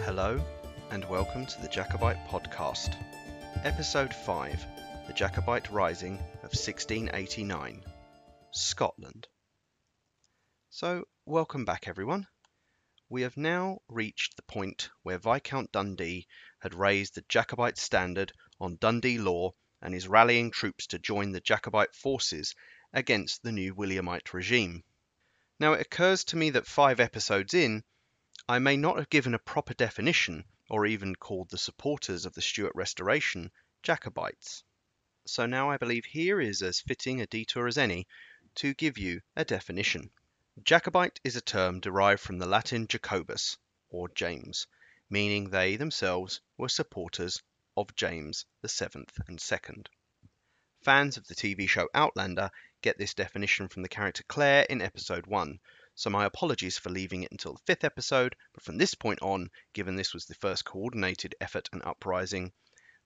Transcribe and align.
Hello, 0.00 0.42
and 0.90 1.06
welcome 1.10 1.44
to 1.44 1.60
the 1.60 1.68
Jacobite 1.68 2.26
Podcast, 2.26 2.96
Episode 3.62 4.14
5 4.14 4.66
The 5.06 5.12
Jacobite 5.12 5.70
Rising 5.70 6.14
of 6.14 6.54
1689, 6.54 7.84
Scotland. 8.52 9.28
So, 10.70 11.04
welcome 11.26 11.66
back, 11.66 11.86
everyone. 11.86 12.26
We 13.10 13.20
have 13.20 13.36
now 13.36 13.80
reached 13.86 14.34
the 14.36 14.42
point 14.44 14.88
where 15.02 15.18
Viscount 15.18 15.70
Dundee 15.72 16.26
had 16.60 16.72
raised 16.72 17.14
the 17.14 17.24
Jacobite 17.28 17.76
standard 17.76 18.32
on 18.58 18.78
Dundee 18.80 19.18
law 19.18 19.52
and 19.82 19.94
is 19.94 20.08
rallying 20.08 20.50
troops 20.50 20.86
to 20.86 20.98
join 20.98 21.32
the 21.32 21.40
Jacobite 21.42 21.94
forces 21.94 22.54
against 22.94 23.42
the 23.42 23.52
new 23.52 23.74
Williamite 23.74 24.32
regime. 24.32 24.84
Now, 25.60 25.74
it 25.74 25.82
occurs 25.82 26.24
to 26.24 26.36
me 26.36 26.48
that 26.50 26.66
five 26.66 26.98
episodes 26.98 27.52
in, 27.52 27.84
I 28.52 28.58
may 28.58 28.76
not 28.76 28.98
have 28.98 29.08
given 29.08 29.32
a 29.32 29.38
proper 29.38 29.72
definition, 29.72 30.44
or 30.68 30.84
even 30.84 31.16
called 31.16 31.48
the 31.48 31.56
supporters 31.56 32.26
of 32.26 32.34
the 32.34 32.42
Stuart 32.42 32.74
Restoration 32.74 33.50
Jacobites. 33.82 34.62
So 35.24 35.46
now 35.46 35.70
I 35.70 35.78
believe 35.78 36.04
here 36.04 36.38
is 36.38 36.60
as 36.60 36.82
fitting 36.82 37.22
a 37.22 37.26
detour 37.26 37.66
as 37.66 37.78
any 37.78 38.06
to 38.56 38.74
give 38.74 38.98
you 38.98 39.22
a 39.34 39.46
definition. 39.46 40.10
Jacobite 40.62 41.18
is 41.24 41.34
a 41.34 41.40
term 41.40 41.80
derived 41.80 42.20
from 42.20 42.36
the 42.38 42.44
Latin 42.44 42.86
Jacobus, 42.86 43.56
or 43.88 44.10
James, 44.10 44.66
meaning 45.08 45.48
they 45.48 45.76
themselves 45.76 46.42
were 46.58 46.68
supporters 46.68 47.42
of 47.74 47.96
James 47.96 48.44
the 48.60 48.68
Seventh 48.68 49.18
and 49.28 49.40
Second. 49.40 49.88
Fans 50.82 51.16
of 51.16 51.26
the 51.26 51.34
TV 51.34 51.66
show 51.66 51.88
Outlander 51.94 52.50
get 52.82 52.98
this 52.98 53.14
definition 53.14 53.68
from 53.68 53.80
the 53.80 53.88
character 53.88 54.24
Claire 54.28 54.66
in 54.68 54.82
episode 54.82 55.26
1, 55.26 55.58
so 55.94 56.08
my 56.08 56.24
apologies 56.24 56.78
for 56.78 56.90
leaving 56.90 57.22
it 57.22 57.32
until 57.32 57.52
the 57.52 57.62
fifth 57.66 57.84
episode, 57.84 58.34
but 58.54 58.62
from 58.62 58.78
this 58.78 58.94
point 58.94 59.20
on, 59.20 59.50
given 59.72 59.96
this 59.96 60.14
was 60.14 60.26
the 60.26 60.34
first 60.34 60.64
coordinated 60.64 61.34
effort 61.40 61.68
and 61.72 61.82
uprising, 61.84 62.52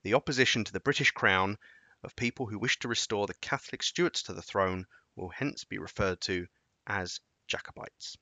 the 0.02 0.14
opposition 0.14 0.62
to 0.62 0.72
the 0.72 0.80
British 0.80 1.10
Crown 1.10 1.58
of 2.04 2.14
people 2.14 2.46
who 2.46 2.58
wish 2.58 2.78
to 2.78 2.88
restore 2.88 3.26
the 3.26 3.34
Catholic 3.34 3.82
Stuarts 3.82 4.22
to 4.22 4.32
the 4.32 4.42
throne 4.42 4.86
will 5.16 5.30
hence 5.30 5.64
be 5.64 5.78
referred 5.78 6.20
to 6.20 6.46
as 6.86 7.20
Jacobites. 7.48 8.16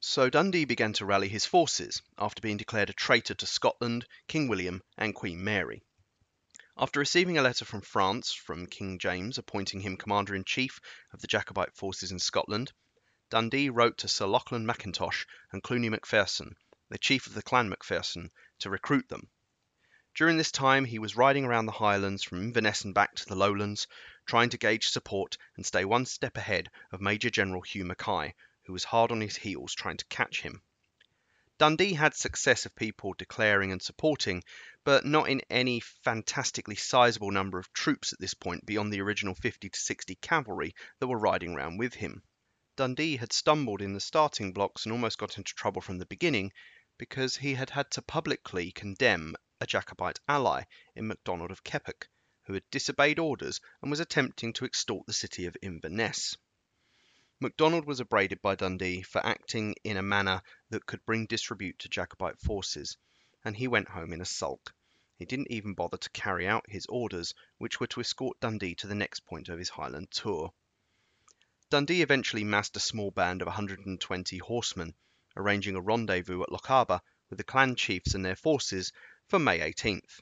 So 0.00 0.28
Dundee 0.28 0.66
began 0.66 0.92
to 0.94 1.06
rally 1.06 1.28
his 1.28 1.46
forces 1.46 2.02
after 2.18 2.42
being 2.42 2.56
declared 2.56 2.90
a 2.90 2.92
traitor 2.92 3.34
to 3.34 3.46
Scotland, 3.46 4.06
King 4.26 4.48
William, 4.48 4.82
and 4.98 5.14
Queen 5.14 5.42
Mary. 5.42 5.82
After 6.76 7.00
receiving 7.00 7.38
a 7.38 7.42
letter 7.42 7.64
from 7.64 7.82
France 7.82 8.32
from 8.32 8.66
King 8.66 8.98
James 8.98 9.38
appointing 9.38 9.80
him 9.80 9.96
commander 9.96 10.34
in 10.34 10.44
chief 10.44 10.80
of 11.12 11.20
the 11.20 11.28
Jacobite 11.28 11.76
forces 11.76 12.10
in 12.10 12.18
Scotland, 12.18 12.72
Dundee 13.32 13.70
wrote 13.70 13.96
to 13.96 14.08
Sir 14.08 14.26
Lachlan 14.26 14.66
Mackintosh 14.66 15.24
and 15.52 15.62
Cluny 15.62 15.88
Macpherson, 15.88 16.54
the 16.90 16.98
chief 16.98 17.26
of 17.26 17.32
the 17.32 17.40
clan 17.40 17.70
Macpherson, 17.70 18.30
to 18.58 18.68
recruit 18.68 19.08
them. 19.08 19.30
During 20.14 20.36
this 20.36 20.52
time 20.52 20.84
he 20.84 20.98
was 20.98 21.16
riding 21.16 21.46
around 21.46 21.64
the 21.64 21.72
Highlands 21.72 22.22
from 22.22 22.42
Inverness 22.42 22.84
and 22.84 22.92
back 22.92 23.14
to 23.14 23.24
the 23.24 23.34
Lowlands, 23.34 23.86
trying 24.26 24.50
to 24.50 24.58
gauge 24.58 24.88
support 24.88 25.38
and 25.56 25.64
stay 25.64 25.86
one 25.86 26.04
step 26.04 26.36
ahead 26.36 26.70
of 26.90 27.00
Major 27.00 27.30
General 27.30 27.62
Hugh 27.62 27.86
Mackay, 27.86 28.34
who 28.64 28.74
was 28.74 28.84
hard 28.84 29.10
on 29.10 29.22
his 29.22 29.36
heels 29.36 29.74
trying 29.74 29.96
to 29.96 30.04
catch 30.10 30.42
him. 30.42 30.60
Dundee 31.56 31.94
had 31.94 32.14
success 32.14 32.66
of 32.66 32.76
people 32.76 33.14
declaring 33.14 33.72
and 33.72 33.80
supporting, 33.80 34.44
but 34.84 35.06
not 35.06 35.30
in 35.30 35.40
any 35.48 35.80
fantastically 35.80 36.76
sizable 36.76 37.30
number 37.30 37.58
of 37.58 37.72
troops 37.72 38.12
at 38.12 38.20
this 38.20 38.34
point 38.34 38.66
beyond 38.66 38.92
the 38.92 39.00
original 39.00 39.34
50 39.34 39.70
to 39.70 39.80
60 39.80 40.16
cavalry 40.16 40.74
that 40.98 41.06
were 41.06 41.18
riding 41.18 41.54
around 41.54 41.78
with 41.78 41.94
him. 41.94 42.22
Dundee 42.74 43.18
had 43.18 43.34
stumbled 43.34 43.82
in 43.82 43.92
the 43.92 44.00
starting 44.00 44.54
blocks 44.54 44.86
and 44.86 44.92
almost 44.94 45.18
got 45.18 45.36
into 45.36 45.52
trouble 45.52 45.82
from 45.82 45.98
the 45.98 46.06
beginning 46.06 46.54
because 46.96 47.36
he 47.36 47.52
had 47.52 47.68
had 47.68 47.90
to 47.90 48.00
publicly 48.00 48.72
condemn 48.72 49.36
a 49.60 49.66
Jacobite 49.66 50.20
ally 50.26 50.64
in 50.94 51.06
MacDonald 51.06 51.50
of 51.50 51.62
Keppoch, 51.64 52.08
who 52.44 52.54
had 52.54 52.64
disobeyed 52.70 53.18
orders 53.18 53.60
and 53.82 53.90
was 53.90 54.00
attempting 54.00 54.54
to 54.54 54.64
extort 54.64 55.04
the 55.04 55.12
city 55.12 55.44
of 55.44 55.54
Inverness. 55.60 56.38
MacDonald 57.40 57.84
was 57.84 58.00
upbraided 58.00 58.40
by 58.40 58.54
Dundee 58.54 59.02
for 59.02 59.22
acting 59.22 59.74
in 59.84 59.98
a 59.98 60.02
manner 60.02 60.40
that 60.70 60.86
could 60.86 61.04
bring 61.04 61.26
disrepute 61.26 61.78
to 61.80 61.90
Jacobite 61.90 62.38
forces, 62.40 62.96
and 63.44 63.54
he 63.54 63.68
went 63.68 63.90
home 63.90 64.14
in 64.14 64.22
a 64.22 64.24
sulk. 64.24 64.72
He 65.18 65.26
didn't 65.26 65.50
even 65.50 65.74
bother 65.74 65.98
to 65.98 66.10
carry 66.10 66.48
out 66.48 66.70
his 66.70 66.86
orders, 66.86 67.34
which 67.58 67.80
were 67.80 67.86
to 67.88 68.00
escort 68.00 68.40
Dundee 68.40 68.76
to 68.76 68.86
the 68.86 68.94
next 68.94 69.26
point 69.26 69.50
of 69.50 69.58
his 69.58 69.68
Highland 69.68 70.10
tour. 70.10 70.54
Dundee 71.72 72.02
eventually 72.02 72.44
massed 72.44 72.76
a 72.76 72.80
small 72.80 73.10
band 73.10 73.40
of 73.40 73.46
120 73.46 74.36
horsemen, 74.36 74.94
arranging 75.34 75.74
a 75.74 75.80
rendezvous 75.80 76.42
at 76.42 76.50
Lochaber 76.50 77.00
with 77.30 77.38
the 77.38 77.44
clan 77.44 77.76
chiefs 77.76 78.12
and 78.12 78.22
their 78.22 78.36
forces 78.36 78.92
for 79.28 79.38
May 79.38 79.60
18th. 79.60 80.20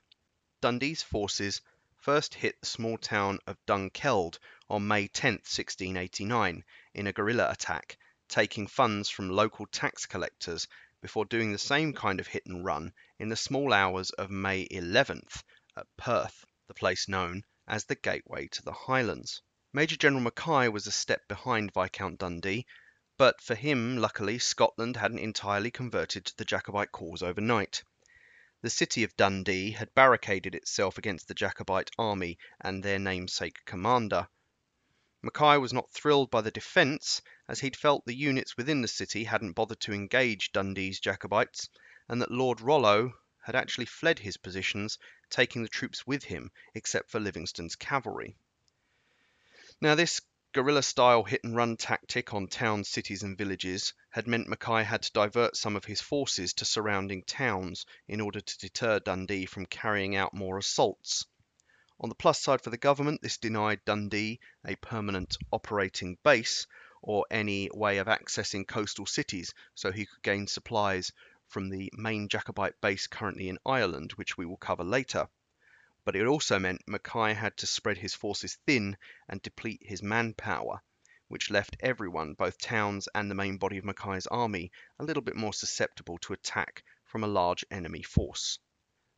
Dundee's 0.61 1.03
forces 1.03 1.61
first 1.97 2.35
hit 2.35 2.61
the 2.61 2.69
small 2.69 2.97
town 2.99 3.41
of 3.49 3.59
Dunkeld 3.67 4.39
on 4.69 4.87
May 4.87 5.09
10, 5.09 5.33
1689, 5.33 6.63
in 6.95 7.07
a 7.09 7.13
guerrilla 7.13 7.51
attack, 7.51 7.99
taking 8.29 8.69
funds 8.69 9.11
from 9.11 9.29
local 9.29 9.67
tax 9.67 10.07
collectors 10.07 10.69
before 11.03 11.25
doing 11.25 11.51
the 11.51 11.59
same 11.59 11.93
kind 11.93 12.21
of 12.21 12.29
hit 12.29 12.47
and 12.47 12.65
run 12.65 12.93
in 13.19 13.29
the 13.29 13.35
small 13.35 13.73
hours 13.73 14.11
of 14.11 14.31
May 14.31 14.69
11th 14.69 15.43
at 15.77 15.89
Perth, 15.97 16.45
the 16.69 16.75
place 16.75 17.09
known 17.09 17.43
as 17.67 17.87
the 17.87 17.97
Gateway 17.97 18.47
to 18.47 18.63
the 18.63 18.73
Highlands. 18.73 19.43
Major 19.73 19.95
General 19.95 20.23
Mackay 20.23 20.67
was 20.67 20.89
a 20.89 20.91
step 20.91 21.29
behind 21.29 21.73
Viscount 21.73 22.19
Dundee, 22.19 22.67
but 23.17 23.41
for 23.41 23.55
him, 23.55 23.99
luckily, 23.99 24.37
Scotland 24.37 24.97
hadn't 24.97 25.21
entirely 25.21 25.71
converted 25.71 26.25
to 26.25 26.37
the 26.37 26.45
Jacobite 26.45 26.91
cause 26.91 27.23
overnight. 27.23 27.85
The 28.63 28.71
city 28.71 29.05
of 29.05 29.17
Dundee 29.17 29.71
had 29.71 29.95
barricaded 29.95 30.57
itself 30.57 30.99
against 30.99 31.29
the 31.29 31.35
Jacobite 31.35 31.93
army 31.97 32.37
and 32.61 32.83
their 32.83 32.99
namesake 32.99 33.65
commander. 33.65 34.27
Mackay 35.23 35.59
was 35.59 35.73
not 35.73 35.93
thrilled 35.93 36.33
by 36.33 36.41
the 36.41 36.51
defence, 36.51 37.23
as 37.47 37.61
he'd 37.61 37.77
felt 37.77 38.05
the 38.05 38.13
units 38.13 38.57
within 38.57 38.83
the 38.83 38.89
city 38.89 39.23
hadn't 39.23 39.53
bothered 39.53 39.79
to 39.83 39.93
engage 39.93 40.51
Dundee's 40.51 40.99
Jacobites, 40.99 41.69
and 42.09 42.21
that 42.21 42.33
Lord 42.33 42.61
Rollo 42.61 43.13
had 43.45 43.55
actually 43.55 43.87
fled 43.87 44.19
his 44.19 44.37
positions, 44.37 44.99
taking 45.29 45.63
the 45.63 45.69
troops 45.69 46.09
with 46.09 46.25
him, 46.25 46.51
except 46.75 47.09
for 47.09 47.21
Livingstone's 47.21 47.77
cavalry. 47.77 48.37
Now, 49.83 49.95
this 49.95 50.21
guerrilla 50.53 50.83
style 50.83 51.25
hit 51.25 51.43
and 51.43 51.57
run 51.57 51.79
tactic 51.79 52.35
on 52.35 52.49
towns, 52.49 52.87
cities, 52.87 53.23
and 53.23 53.39
villages 53.39 53.95
had 54.11 54.27
meant 54.27 54.47
Mackay 54.47 54.85
had 54.85 55.01
to 55.05 55.13
divert 55.13 55.57
some 55.57 55.75
of 55.75 55.87
his 55.87 56.03
forces 56.03 56.53
to 56.55 56.67
surrounding 56.67 57.23
towns 57.23 57.87
in 58.07 58.21
order 58.21 58.43
to 58.43 58.59
deter 58.59 58.99
Dundee 58.99 59.47
from 59.47 59.65
carrying 59.65 60.17
out 60.17 60.35
more 60.35 60.59
assaults. 60.59 61.25
On 61.99 62.11
the 62.11 62.15
plus 62.15 62.43
side 62.43 62.61
for 62.61 62.69
the 62.69 62.77
government, 62.77 63.23
this 63.23 63.39
denied 63.39 63.83
Dundee 63.87 64.41
a 64.67 64.77
permanent 64.77 65.39
operating 65.51 66.19
base 66.23 66.67
or 67.01 67.25
any 67.31 67.71
way 67.73 67.97
of 67.97 68.07
accessing 68.07 68.69
coastal 68.69 69.07
cities 69.07 69.55
so 69.75 69.91
he 69.91 70.05
could 70.05 70.23
gain 70.23 70.47
supplies 70.47 71.11
from 71.49 71.71
the 71.71 71.91
main 71.95 72.29
Jacobite 72.29 72.79
base 72.83 73.07
currently 73.07 73.49
in 73.49 73.57
Ireland, 73.65 74.13
which 74.17 74.37
we 74.37 74.45
will 74.45 74.59
cover 74.59 74.85
later 74.85 75.27
but 76.03 76.17
it 76.17 76.27
also 76.27 76.59
meant 76.59 76.81
Mackay 76.87 77.35
had 77.35 77.55
to 77.59 77.67
spread 77.67 77.99
his 77.99 78.15
forces 78.15 78.57
thin 78.67 78.97
and 79.29 79.43
deplete 79.43 79.83
his 79.85 80.03
manpower, 80.03 80.81
which 81.29 81.51
left 81.51 81.77
everyone, 81.81 82.33
both 82.33 82.57
towns 82.57 83.07
and 83.15 83.31
the 83.31 83.35
main 83.35 83.59
body 83.59 83.77
of 83.77 83.85
Mackay's 83.85 84.27
army, 84.29 84.73
a 84.99 85.05
little 85.05 85.23
bit 85.23 85.37
more 85.37 85.53
susceptible 85.53 86.17
to 86.19 86.33
attack 86.33 86.83
from 87.05 87.23
a 87.23 87.29
large 87.29 87.67
enemy 87.71 88.03
force. 88.03 88.59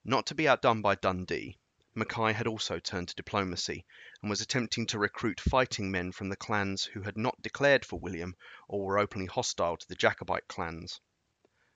Not 0.05 0.27
to 0.27 0.35
be 0.35 0.49
outdone 0.49 0.83
by 0.83 0.97
Dundee, 0.97 1.57
Mackay 1.95 2.33
had 2.33 2.49
also 2.49 2.81
turned 2.81 3.09
to 3.09 3.15
diplomacy 3.15 3.85
and 4.21 4.29
was 4.29 4.41
attempting 4.41 4.87
to 4.89 4.99
recruit 4.99 5.41
fighting 5.41 5.91
men 5.91 6.11
from 6.11 6.31
the 6.31 6.37
clans 6.37 6.85
who 6.85 7.03
had 7.03 7.17
not 7.17 7.41
declared 7.43 7.85
for 7.85 8.01
William 8.01 8.35
or 8.67 8.85
were 8.85 8.99
openly 8.99 9.27
hostile 9.27 9.77
to 9.77 9.89
the 9.89 9.95
Jacobite 9.95 10.49
clans. 10.49 11.01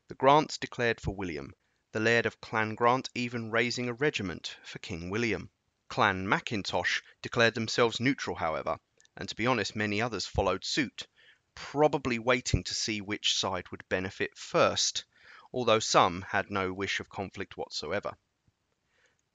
The 0.09 0.15
Grants 0.15 0.59
declared 0.59 1.01
for 1.01 1.15
William, 1.15 1.53
the 1.97 2.03
Laird 2.03 2.27
of 2.27 2.43
Clan 2.43 2.75
Grant 2.75 3.09
even 3.15 3.51
raising 3.51 3.89
a 3.89 3.95
regiment 3.95 4.59
for 4.63 4.79
King 4.81 5.09
William. 5.09 5.49
Clan 5.89 6.29
Mackintosh 6.29 7.01
declared 7.23 7.55
themselves 7.55 8.01
neutral, 8.01 8.37
however, 8.37 8.79
and 9.17 9.27
to 9.31 9.35
be 9.35 9.47
honest, 9.47 9.75
many 9.75 10.03
others 10.03 10.27
followed 10.27 10.63
suit, 10.63 11.07
probably 11.55 12.19
waiting 12.19 12.63
to 12.65 12.75
see 12.75 13.01
which 13.01 13.35
side 13.35 13.71
would 13.71 13.89
benefit 13.89 14.37
first, 14.37 15.07
although 15.55 15.79
some 15.79 16.21
had 16.21 16.51
no 16.51 16.71
wish 16.71 17.01
of 17.01 17.09
conflict 17.09 17.57
whatsoever. 17.57 18.15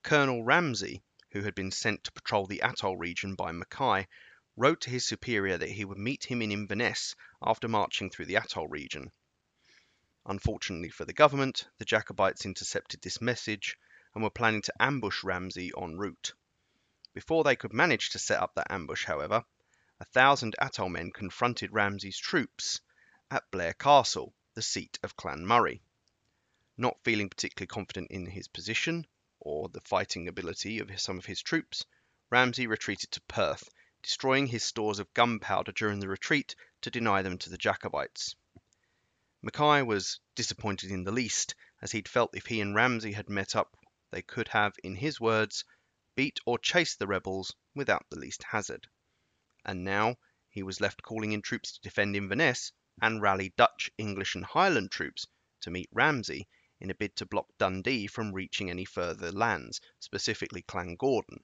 Colonel 0.04 0.44
Ramsay, 0.44 1.02
who 1.32 1.42
had 1.42 1.56
been 1.56 1.72
sent 1.72 2.04
to 2.04 2.12
patrol 2.12 2.46
the 2.46 2.62
Atholl 2.62 2.96
region 2.96 3.34
by 3.34 3.52
Mackay, 3.52 4.08
wrote 4.56 4.82
to 4.82 4.92
his 4.92 5.04
superior 5.04 5.58
that 5.58 5.72
he 5.72 5.84
would 5.84 5.98
meet 5.98 6.26
him 6.26 6.44
in 6.44 6.52
Inverness 6.52 7.16
after 7.42 7.68
marching 7.68 8.12
through 8.12 8.26
the 8.26 8.36
Atholl 8.36 8.70
region. 8.70 9.12
Unfortunately 10.28 10.90
for 10.90 11.04
the 11.04 11.14
government, 11.14 11.68
the 11.80 11.86
Jacobites 11.86 12.46
intercepted 12.46 13.02
this 13.02 13.20
message 13.20 13.76
and 14.14 14.24
were 14.24 14.30
planning 14.30 14.62
to 14.62 14.74
ambush 14.80 15.24
Ramsay 15.24 15.72
en 15.76 15.98
route. 15.98 16.34
Before 17.12 17.44
they 17.44 17.56
could 17.56 17.74
manage 17.74 18.12
to 18.12 18.20
set 18.20 18.40
up 18.40 18.54
that 18.54 18.70
ambush, 18.70 19.06
however, 19.06 19.44
a 20.00 20.06
thousand 20.06 20.56
Atholl 20.62 20.92
men 20.92 21.12
confronted 21.12 21.74
Ramsay's 21.74 22.20
troops 22.20 22.82
at 23.32 23.50
Blair 23.50 23.74
Castle, 23.74 24.36
the 24.54 24.62
seat 24.62 25.00
of 25.02 25.16
Clan 25.16 25.44
Murray. 25.44 25.82
not 26.78 27.04
feeling 27.04 27.28
particularly 27.28 27.66
confident 27.66 28.12
in 28.12 28.28
his 28.28 28.48
position 28.48 29.08
or 29.40 29.70
the 29.70 29.82
fighting 29.82 30.28
ability 30.28 30.78
of 30.78 31.02
some 31.02 31.18
of 31.18 31.26
his 31.26 31.42
troops, 31.42 31.84
Ramsay 32.30 32.68
retreated 32.68 33.10
to 33.10 33.22
Perth, 33.22 33.68
destroying 34.04 34.46
his 34.46 34.64
stores 34.64 35.00
of 35.00 35.12
gunpowder 35.16 35.72
during 35.72 36.00
the 36.00 36.08
retreat 36.08 36.56
to 36.82 36.92
deny 36.92 37.24
them 37.24 37.40
to 37.40 37.50
the 37.50 37.58
Jacobites. 37.58 38.36
Mackay 39.44 39.82
was 39.82 40.20
disappointed 40.36 40.92
in 40.92 41.04
the 41.04 41.12
least, 41.12 41.56
as 41.82 41.92
he'd 41.92 42.08
felt 42.08 42.36
if 42.36 42.46
he 42.46 42.62
and 42.62 42.76
Ramsay 42.76 43.14
had 43.14 43.28
met 43.28 43.56
up, 43.56 43.76
they 44.12 44.22
could 44.22 44.48
have, 44.50 44.76
in 44.84 44.94
his 44.94 45.20
words, 45.20 45.66
beat 46.16 46.40
or 46.46 46.60
chased 46.60 47.00
the 47.00 47.08
rebels 47.08 47.56
without 47.74 48.06
the 48.12 48.20
least 48.20 48.44
hazard. 48.44 48.88
And 49.66 49.84
now 49.84 50.18
he 50.48 50.62
was 50.62 50.80
left 50.80 51.02
calling 51.02 51.32
in 51.32 51.42
troops 51.42 51.72
to 51.72 51.82
defend 51.82 52.16
Inverness 52.16 52.72
and 53.02 53.20
rally 53.20 53.52
Dutch, 53.58 53.90
English, 53.98 54.36
and 54.36 54.46
Highland 54.46 54.92
troops 54.92 55.26
to 55.62 55.72
meet 55.72 55.90
Ramsay 55.92 56.48
in 56.80 56.92
a 56.92 56.94
bid 56.94 57.16
to 57.16 57.26
block 57.26 57.48
Dundee 57.58 58.06
from 58.06 58.34
reaching 58.34 58.70
any 58.70 58.86
further 58.86 59.32
lands, 59.32 59.82
specifically 60.00 60.62
Clan 60.62 60.98
Gordon. 60.98 61.44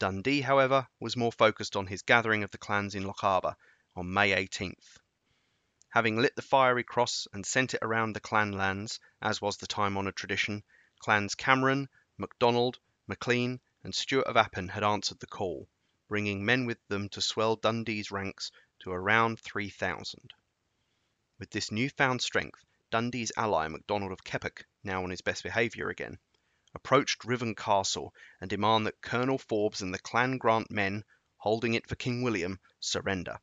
Dundee, 0.00 0.40
however, 0.40 0.88
was 0.98 1.16
more 1.16 1.30
focused 1.30 1.76
on 1.76 1.86
his 1.86 2.02
gathering 2.02 2.42
of 2.42 2.50
the 2.50 2.58
clans 2.58 2.96
in 2.96 3.04
Lochaber 3.04 3.54
on 3.94 4.12
May 4.12 4.32
18th. 4.32 4.98
Having 5.96 6.16
lit 6.18 6.36
the 6.36 6.42
fiery 6.42 6.84
cross 6.84 7.26
and 7.32 7.46
sent 7.46 7.72
it 7.72 7.78
around 7.80 8.12
the 8.12 8.20
clan 8.20 8.52
lands, 8.52 9.00
as 9.22 9.40
was 9.40 9.56
the 9.56 9.66
time-honoured 9.66 10.14
tradition, 10.14 10.62
clans 10.98 11.34
Cameron, 11.34 11.88
MacDonald, 12.18 12.78
Maclean, 13.06 13.62
and 13.82 13.94
Stewart 13.94 14.26
of 14.26 14.36
Appin 14.36 14.68
had 14.68 14.84
answered 14.84 15.20
the 15.20 15.26
call, 15.26 15.70
bringing 16.06 16.44
men 16.44 16.66
with 16.66 16.76
them 16.88 17.08
to 17.08 17.22
swell 17.22 17.56
Dundee's 17.56 18.10
ranks 18.10 18.52
to 18.80 18.90
around 18.90 19.40
3,000. 19.40 20.34
With 21.38 21.48
this 21.48 21.70
newfound 21.70 22.20
strength, 22.20 22.62
Dundee's 22.90 23.32
ally 23.34 23.66
MacDonald 23.68 24.12
of 24.12 24.22
Keppoch, 24.22 24.66
now 24.84 25.02
on 25.02 25.08
his 25.08 25.22
best 25.22 25.44
behaviour 25.44 25.88
again, 25.88 26.18
approached 26.74 27.24
Ruthven 27.24 27.54
Castle 27.54 28.12
and 28.38 28.50
demanded 28.50 28.92
that 28.92 29.00
Colonel 29.00 29.38
Forbes 29.38 29.80
and 29.80 29.94
the 29.94 29.98
Clan 29.98 30.36
Grant 30.36 30.70
men, 30.70 31.04
holding 31.38 31.72
it 31.72 31.88
for 31.88 31.96
King 31.96 32.20
William, 32.20 32.60
surrender. 32.80 33.40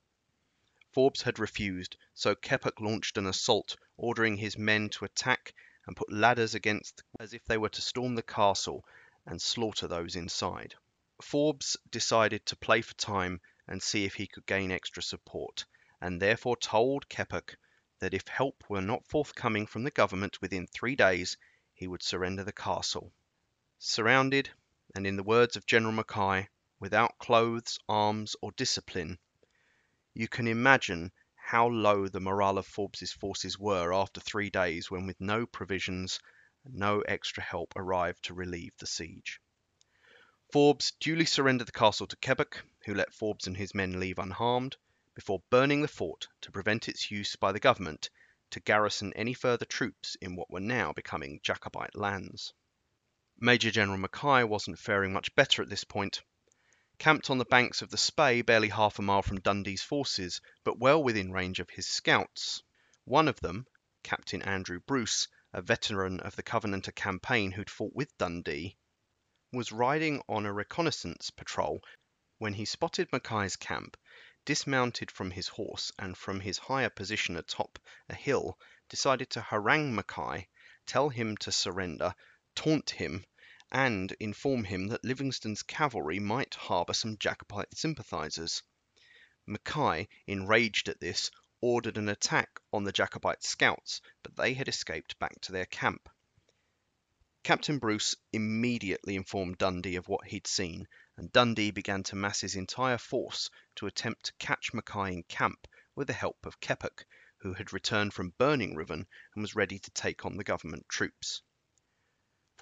Forbes 0.93 1.23
had 1.23 1.39
refused, 1.39 1.97
so 2.13 2.35
Keppoch 2.35 2.79
launched 2.79 3.17
an 3.17 3.25
assault, 3.25 3.75
ordering 3.97 4.37
his 4.37 4.59
men 4.59 4.89
to 4.89 5.05
attack 5.05 5.55
and 5.87 5.97
put 5.97 6.13
ladders 6.13 6.53
against 6.53 7.01
as 7.19 7.33
if 7.33 7.43
they 7.45 7.57
were 7.57 7.69
to 7.69 7.81
storm 7.81 8.13
the 8.13 8.21
castle 8.21 8.85
and 9.25 9.41
slaughter 9.41 9.87
those 9.87 10.15
inside. 10.15 10.75
Forbes 11.19 11.75
decided 11.89 12.45
to 12.45 12.55
play 12.55 12.83
for 12.83 12.93
time 12.93 13.41
and 13.67 13.81
see 13.81 14.05
if 14.05 14.13
he 14.13 14.27
could 14.27 14.45
gain 14.45 14.69
extra 14.69 15.01
support, 15.01 15.65
and 15.99 16.21
therefore 16.21 16.55
told 16.57 17.09
Keppoch 17.09 17.57
that 17.97 18.13
if 18.13 18.27
help 18.27 18.63
were 18.69 18.79
not 18.79 19.07
forthcoming 19.07 19.65
from 19.65 19.81
the 19.81 19.89
government 19.89 20.39
within 20.41 20.67
three 20.67 20.95
days, 20.95 21.37
he 21.73 21.87
would 21.87 22.03
surrender 22.03 22.43
the 22.43 22.53
castle. 22.53 23.11
Surrounded, 23.79 24.51
and 24.93 25.07
in 25.07 25.15
the 25.15 25.23
words 25.23 25.55
of 25.55 25.65
General 25.65 25.93
Mackay, 25.93 26.47
without 26.79 27.17
clothes, 27.17 27.79
arms, 27.89 28.35
or 28.43 28.51
discipline, 28.51 29.17
you 30.13 30.27
can 30.27 30.47
imagine 30.47 31.11
how 31.35 31.67
low 31.67 32.07
the 32.07 32.19
morale 32.19 32.57
of 32.57 32.65
Forbes's 32.67 33.11
forces 33.11 33.57
were 33.57 33.93
after 33.93 34.21
three 34.21 34.49
days 34.49 34.89
when 34.89 35.07
with 35.07 35.19
no 35.19 35.45
provisions 35.45 36.19
no 36.65 37.01
extra 37.01 37.43
help 37.43 37.73
arrived 37.75 38.23
to 38.23 38.33
relieve 38.33 38.71
the 38.77 38.87
siege. 38.87 39.39
Forbes 40.51 40.91
duly 40.99 41.25
surrendered 41.25 41.67
the 41.67 41.71
castle 41.71 42.07
to 42.07 42.15
Keppoch, 42.17 42.63
who 42.85 42.93
let 42.93 43.13
Forbes 43.13 43.47
and 43.47 43.57
his 43.57 43.73
men 43.73 43.99
leave 43.99 44.19
unharmed, 44.19 44.77
before 45.15 45.43
burning 45.49 45.81
the 45.81 45.87
fort 45.87 46.27
to 46.41 46.51
prevent 46.51 46.87
its 46.87 47.09
use 47.11 47.35
by 47.35 47.51
the 47.51 47.59
government 47.59 48.09
to 48.51 48.59
garrison 48.59 49.11
any 49.15 49.33
further 49.33 49.65
troops 49.65 50.15
in 50.21 50.35
what 50.35 50.49
were 50.49 50.59
now 50.59 50.93
becoming 50.93 51.39
Jacobite 51.43 51.95
lands. 51.95 52.53
Major 53.39 53.71
General 53.71 53.97
Mackay 53.97 54.43
wasn't 54.43 54.79
faring 54.79 55.11
much 55.11 55.33
better 55.35 55.61
at 55.63 55.69
this 55.69 55.83
point. 55.83 56.21
Camped 56.99 57.31
on 57.31 57.39
the 57.39 57.45
banks 57.45 57.81
of 57.81 57.89
the 57.89 57.97
Spey, 57.97 58.43
barely 58.43 58.69
half 58.69 58.99
a 58.99 59.01
mile 59.01 59.23
from 59.23 59.39
Dundee's 59.39 59.81
forces, 59.81 60.39
but 60.63 60.77
well 60.77 61.01
within 61.01 61.31
range 61.31 61.59
of 61.59 61.71
his 61.71 61.87
scouts. 61.87 62.61
One 63.03 63.27
of 63.27 63.39
them, 63.39 63.65
Captain 64.03 64.43
Andrew 64.43 64.79
Bruce, 64.79 65.27
a 65.53 65.63
veteran 65.63 66.19
of 66.19 66.35
the 66.35 66.43
Covenanter 66.43 66.91
campaign 66.91 67.51
who'd 67.51 67.71
fought 67.71 67.95
with 67.95 68.15
Dundee, 68.19 68.77
was 69.51 69.71
riding 69.71 70.21
on 70.29 70.45
a 70.45 70.53
reconnaissance 70.53 71.31
patrol 71.31 71.83
when 72.37 72.53
he 72.53 72.63
spotted 72.63 73.11
Mackay's 73.11 73.55
camp, 73.55 73.97
dismounted 74.45 75.09
from 75.09 75.31
his 75.31 75.47
horse, 75.47 75.91
and 75.97 76.15
from 76.15 76.41
his 76.41 76.59
higher 76.59 76.91
position 76.91 77.35
atop 77.37 77.79
a 78.07 78.13
hill 78.13 78.59
decided 78.87 79.31
to 79.31 79.41
harangue 79.41 79.95
Mackay, 79.95 80.47
tell 80.85 81.09
him 81.09 81.37
to 81.37 81.51
surrender, 81.51 82.13
taunt 82.53 82.91
him, 82.91 83.25
and 83.73 84.11
inform 84.19 84.63
him 84.63 84.87
that 84.87 85.03
Livingstone's 85.03 85.63
cavalry 85.63 86.19
might 86.19 86.53
harbour 86.53 86.93
some 86.93 87.17
Jacobite 87.17 87.75
sympathisers. 87.75 88.61
Mackay, 89.47 90.07
enraged 90.27 90.89
at 90.89 90.99
this, 90.99 91.31
ordered 91.59 91.97
an 91.97 92.07
attack 92.07 92.59
on 92.71 92.83
the 92.83 92.91
Jacobite 92.91 93.43
scouts, 93.43 93.99
but 94.21 94.35
they 94.35 94.53
had 94.53 94.67
escaped 94.67 95.17
back 95.17 95.41
to 95.41 95.51
their 95.51 95.65
camp. 95.65 96.07
Captain 97.41 97.79
Bruce 97.79 98.15
immediately 98.31 99.15
informed 99.15 99.57
Dundee 99.57 99.95
of 99.95 100.07
what 100.07 100.27
he'd 100.27 100.45
seen, 100.45 100.87
and 101.17 101.31
Dundee 101.31 101.71
began 101.71 102.03
to 102.03 102.15
mass 102.15 102.41
his 102.41 102.55
entire 102.55 102.99
force 102.99 103.49
to 103.75 103.87
attempt 103.87 104.25
to 104.25 104.33
catch 104.39 104.71
Mackay 104.73 105.13
in 105.13 105.23
camp 105.23 105.67
with 105.95 106.07
the 106.07 106.13
help 106.13 106.45
of 106.45 106.59
Keppoch, 106.61 107.05
who 107.37 107.53
had 107.53 107.73
returned 107.73 108.13
from 108.13 108.35
Burning 108.37 108.75
Ruthven 108.75 109.07
and 109.33 109.41
was 109.41 109.55
ready 109.55 109.79
to 109.79 109.91
take 109.91 110.25
on 110.25 110.37
the 110.37 110.43
government 110.43 110.87
troops. 110.87 111.41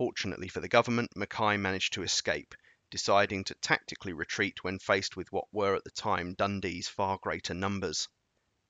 Fortunately 0.02 0.48
for 0.48 0.62
the 0.62 0.68
government, 0.68 1.16
Mackay 1.16 1.58
managed 1.58 1.94
to 1.94 2.02
escape, 2.02 2.56
deciding 2.90 3.44
to 3.44 3.54
tactically 3.54 4.14
retreat 4.14 4.64
when 4.64 4.80
faced 4.80 5.16
with 5.16 5.32
what 5.32 5.46
were 5.52 5.76
at 5.76 5.84
the 5.84 5.92
time 5.92 6.34
Dundee's 6.34 6.88
far 6.88 7.20
greater 7.22 7.54
numbers. 7.54 8.10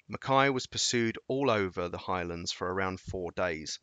Mackay 0.10 0.50
was 0.50 0.68
pursued 0.68 1.18
all 1.30 1.50
over 1.50 1.88
the 1.88 1.98
Highlands 1.98 2.52
for 2.52 2.70
around 2.70 3.00
four 3.00 3.32
days, 3.32 3.80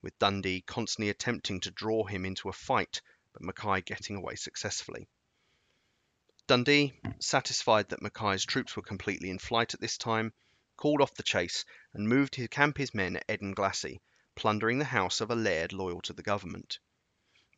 with 0.00 0.16
Dundee 0.20 0.60
constantly 0.60 1.08
attempting 1.10 1.58
to 1.62 1.72
draw 1.72 2.04
him 2.04 2.24
into 2.24 2.48
a 2.48 2.52
fight, 2.52 3.02
but 3.32 3.42
Mackay 3.42 3.82
getting 3.82 4.14
away 4.14 4.36
successfully. 4.36 5.08
Dundee, 6.46 6.92
satisfied 7.18 7.88
that 7.88 8.00
Mackay's 8.00 8.44
troops 8.44 8.76
were 8.76 8.82
completely 8.82 9.28
in 9.28 9.40
flight 9.40 9.74
at 9.74 9.80
this 9.80 9.98
time, 9.98 10.32
called 10.76 11.02
off 11.02 11.14
the 11.14 11.24
chase 11.24 11.64
and 11.94 12.08
moved 12.08 12.34
to 12.34 12.46
camp 12.46 12.78
his 12.78 12.94
men 12.94 13.16
at 13.16 13.26
Edinglassie, 13.28 14.00
plundering 14.36 14.78
the 14.78 14.84
house 14.84 15.20
of 15.20 15.32
a 15.32 15.34
laird 15.34 15.72
loyal 15.72 16.00
to 16.00 16.12
the 16.12 16.22
government. 16.22 16.78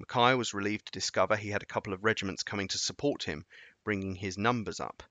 Mackay 0.06 0.34
was 0.34 0.52
relieved 0.52 0.84
to 0.84 0.92
discover 0.92 1.34
he 1.34 1.48
had 1.48 1.62
a 1.62 1.64
couple 1.64 1.94
of 1.94 2.04
regiments 2.04 2.42
coming 2.42 2.68
to 2.68 2.76
support 2.76 3.22
him, 3.22 3.46
bringing 3.84 4.14
his 4.14 4.36
numbers 4.36 4.78
up. 4.78 5.02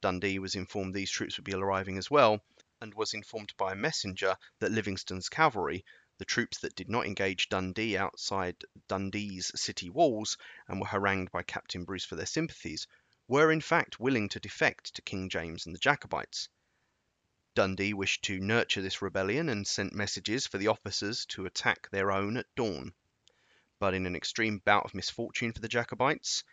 Dundee 0.00 0.38
was 0.38 0.54
informed 0.54 0.94
these 0.94 1.10
troops 1.10 1.36
would 1.36 1.44
be 1.44 1.54
arriving 1.54 1.98
as 1.98 2.08
well, 2.08 2.40
and 2.80 2.94
was 2.94 3.14
informed 3.14 3.52
by 3.56 3.72
a 3.72 3.74
messenger 3.74 4.36
that 4.60 4.70
Livingstone's 4.70 5.28
cavalry, 5.28 5.84
the 6.18 6.24
troops 6.24 6.58
that 6.60 6.76
did 6.76 6.88
not 6.88 7.04
engage 7.04 7.48
Dundee 7.48 7.96
outside 7.96 8.64
Dundee's 8.86 9.50
city 9.60 9.90
walls 9.90 10.38
and 10.68 10.80
were 10.80 10.86
harangued 10.86 11.32
by 11.32 11.42
Captain 11.42 11.84
Bruce 11.84 12.04
for 12.04 12.14
their 12.14 12.24
sympathies, 12.24 12.86
were 13.26 13.50
in 13.50 13.60
fact 13.60 13.98
willing 13.98 14.28
to 14.28 14.38
defect 14.38 14.94
to 14.94 15.02
King 15.02 15.30
James 15.30 15.66
and 15.66 15.74
the 15.74 15.80
Jacobites. 15.80 16.48
Dundee 17.56 17.92
wished 17.92 18.22
to 18.22 18.38
nurture 18.38 18.82
this 18.82 19.02
rebellion 19.02 19.48
and 19.48 19.66
sent 19.66 19.92
messages 19.92 20.46
for 20.46 20.58
the 20.58 20.68
officers 20.68 21.26
to 21.26 21.44
attack 21.44 21.90
their 21.90 22.12
own 22.12 22.36
at 22.36 22.46
dawn 22.54 22.94
but 23.82 23.94
in 23.94 24.06
an 24.06 24.14
extreme 24.14 24.62
bout 24.64 24.84
of 24.84 24.94
misfortune 24.94 25.52
for 25.52 25.60
the 25.60 25.66
Jacobites, 25.66 26.44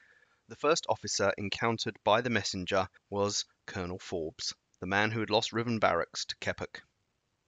the 0.48 0.56
first 0.56 0.88
officer 0.90 1.32
encountered 1.38 1.96
by 2.04 2.22
the 2.22 2.30
messenger 2.32 2.90
was 3.12 3.46
Colonel 3.68 4.00
Forbes, 4.00 4.52
the 4.80 4.88
man 4.88 5.12
who 5.12 5.20
had 5.20 5.30
lost 5.30 5.54
Ruthven 5.54 5.78
Barracks 5.78 6.26
to 6.26 6.36
Keppoch. 6.38 6.82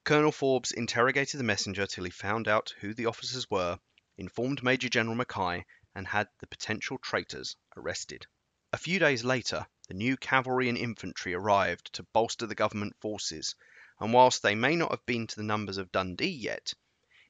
Colonel 0.04 0.32
Forbes 0.32 0.72
interrogated 0.72 1.40
the 1.40 1.44
messenger 1.44 1.88
till 1.88 2.04
he 2.04 2.12
found 2.12 2.48
out 2.48 2.76
who 2.80 2.94
the 2.94 3.08
officers 3.08 3.50
were, 3.50 3.80
informed 4.20 4.62
Major 4.62 4.88
General 4.88 5.16
Mackay, 5.16 5.66
and 5.96 6.08
had 6.08 6.28
the 6.42 6.46
potential 6.46 7.00
traitors 7.00 7.56
arrested. 7.76 8.28
A 8.72 8.78
few 8.78 9.00
days 9.00 9.24
later, 9.24 9.66
the 9.88 9.96
new 9.96 10.16
cavalry 10.16 10.70
and 10.70 10.78
infantry 10.78 11.34
arrived 11.34 11.92
to 11.94 12.04
bolster 12.14 12.46
the 12.46 12.54
government 12.54 12.96
forces, 13.02 13.56
and 14.00 14.14
whilst 14.14 14.44
they 14.44 14.54
may 14.54 14.76
not 14.76 14.92
have 14.92 15.08
been 15.08 15.26
to 15.26 15.36
the 15.38 15.42
numbers 15.42 15.78
of 15.78 15.92
Dundee 15.92 16.28
yet, 16.28 16.72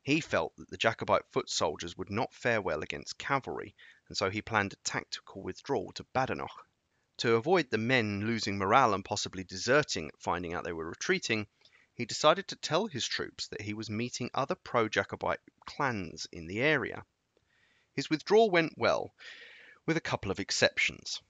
he 0.04 0.20
felt 0.20 0.56
that 0.56 0.70
the 0.70 0.78
Jacobite 0.78 1.28
foot 1.32 1.50
soldiers 1.50 1.96
would 1.96 2.10
not 2.10 2.34
fare 2.34 2.62
well 2.62 2.82
against 2.82 3.18
cavalry, 3.18 3.76
and 4.08 4.18
so 4.18 4.30
he 4.30 4.42
planned 4.42 4.74
a 4.74 4.78
tactical 4.78 5.44
withdrawal 5.44 5.92
to 5.94 6.04
Badenoch. 6.06 6.66
To 7.18 7.36
avoid 7.36 7.70
the 7.70 7.78
men 7.78 8.26
losing 8.26 8.58
morale 8.58 8.96
and 8.96 9.06
possibly 9.06 9.44
deserting 9.44 10.08
at 10.08 10.20
finding 10.20 10.54
out 10.54 10.64
they 10.64 10.74
were 10.74 10.90
retreating, 10.90 11.46
he 11.94 12.06
decided 12.06 12.48
to 12.48 12.56
tell 12.56 12.88
his 12.88 13.06
troops 13.06 13.48
that 13.50 13.62
he 13.62 13.76
was 13.76 13.92
meeting 13.92 14.32
other 14.34 14.56
pro 14.56 14.90
Jacobite 14.90 15.40
clans 15.68 16.26
in 16.32 16.48
the 16.48 16.62
area. 16.62 17.06
His 17.94 18.10
withdrawal 18.10 18.50
went 18.50 18.74
well, 18.78 19.14
with 19.86 19.98
a 19.98 20.02
couple 20.02 20.32
of 20.32 20.40
exceptions. 20.40 21.22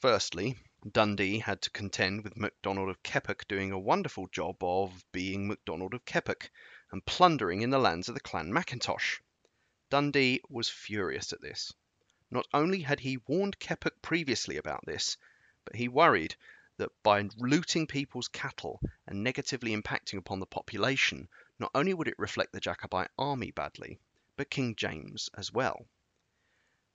Firstly, 0.00 0.56
Dundee 0.92 1.38
had 1.38 1.62
to 1.62 1.70
contend 1.70 2.24
with 2.24 2.36
MacDonald 2.36 2.88
of 2.90 3.02
Keppoch 3.02 3.48
doing 3.48 3.72
a 3.72 3.78
wonderful 3.78 4.26
job 4.28 4.62
of 4.62 5.04
being 5.12 5.48
MacDonald 5.48 5.94
of 5.94 6.04
Keppoch, 6.04 6.50
and 6.90 7.04
plundering 7.04 7.62
in 7.62 7.70
the 7.70 7.78
lands 7.78 8.08
of 8.08 8.14
the 8.14 8.20
Clan 8.20 8.52
Mackintosh. 8.52 9.20
Dundee 9.90 10.40
was 10.48 10.68
furious 10.68 11.32
at 11.32 11.40
this. 11.40 11.72
Not 12.30 12.46
only 12.52 12.80
had 12.80 13.00
he 13.00 13.16
warned 13.26 13.58
Keppoch 13.58 14.02
previously 14.02 14.56
about 14.56 14.84
this, 14.86 15.16
but 15.64 15.76
he 15.76 15.88
worried 15.88 16.36
that 16.78 16.90
by 17.02 17.22
looting 17.36 17.86
people's 17.86 18.28
cattle 18.28 18.80
and 19.06 19.22
negatively 19.22 19.76
impacting 19.76 20.18
upon 20.18 20.40
the 20.40 20.46
population, 20.46 21.28
not 21.58 21.70
only 21.74 21.92
would 21.92 22.08
it 22.08 22.18
reflect 22.18 22.52
the 22.52 22.60
Jacobite 22.60 23.10
army 23.18 23.50
badly, 23.50 23.98
but 24.36 24.50
King 24.50 24.76
James 24.76 25.28
as 25.34 25.52
well. 25.52 25.86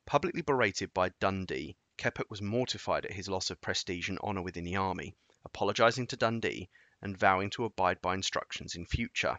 Publicly 0.05 0.41
berated 0.41 0.93
by 0.93 1.09
Dundee, 1.19 1.75
Keppoch 1.97 2.29
was 2.29 2.41
mortified 2.41 3.05
at 3.05 3.13
his 3.13 3.27
loss 3.27 3.49
of 3.49 3.61
prestige 3.61 4.09
and 4.09 4.17
honour 4.19 4.41
within 4.41 4.63
the 4.63 4.75
army, 4.75 5.15
apologising 5.45 6.07
to 6.07 6.17
Dundee 6.17 6.69
and 7.01 7.17
vowing 7.17 7.49
to 7.51 7.65
abide 7.65 8.01
by 8.01 8.13
instructions 8.13 8.75
in 8.75 8.85
future. 8.85 9.37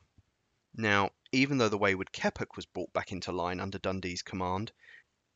Now, 0.76 1.12
even 1.30 1.58
though 1.58 1.68
the 1.68 1.78
wayward 1.78 2.10
Keppoch 2.10 2.56
was 2.56 2.66
brought 2.66 2.92
back 2.92 3.12
into 3.12 3.30
line 3.30 3.60
under 3.60 3.78
Dundee's 3.78 4.22
command, 4.22 4.72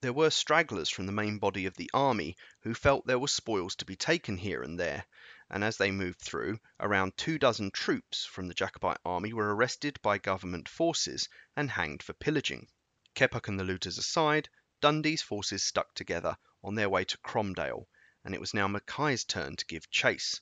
there 0.01 0.13
were 0.13 0.31
stragglers 0.31 0.91
from 0.91 1.07
the 1.07 1.13
main 1.13 1.39
body 1.39 1.65
of 1.67 1.77
the 1.77 1.89
army 1.95 2.37
who 2.63 2.75
felt 2.75 3.07
there 3.07 3.21
were 3.21 3.29
spoils 3.29 3.77
to 3.77 3.85
be 3.85 3.95
taken 3.95 4.37
here 4.37 4.65
and 4.65 4.81
there, 4.81 5.07
and 5.49 5.63
as 5.63 5.77
they 5.77 5.93
moved 5.93 6.21
through, 6.21 6.59
around 6.81 7.17
two 7.17 7.39
dozen 7.39 7.71
troops 7.71 8.25
from 8.25 8.49
the 8.49 8.55
Jacobite 8.55 8.99
army 9.05 9.33
were 9.33 9.55
arrested 9.55 10.03
by 10.03 10.19
government 10.19 10.69
forces 10.69 11.29
and 11.55 11.71
hanged 11.71 12.03
for 12.03 12.15
pillaging. 12.15 12.67
Keppoch 13.15 13.47
and 13.47 13.61
the 13.61 13.65
looters 13.65 13.97
aside, 13.97 14.49
Dundee's 14.81 15.23
forces 15.23 15.63
stuck 15.63 15.95
together 15.95 16.37
on 16.65 16.75
their 16.75 16.89
way 16.89 17.05
to 17.05 17.19
Cromdale, 17.19 17.89
and 18.25 18.35
it 18.35 18.41
was 18.41 18.55
now 18.55 18.67
Mackay's 18.67 19.23
turn 19.23 19.55
to 19.55 19.67
give 19.67 19.89
chase. 19.89 20.41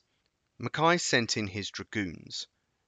Mackay 0.57 0.97
sent 0.97 1.37
in 1.37 1.45
his 1.45 1.69
dragoons. 1.69 2.47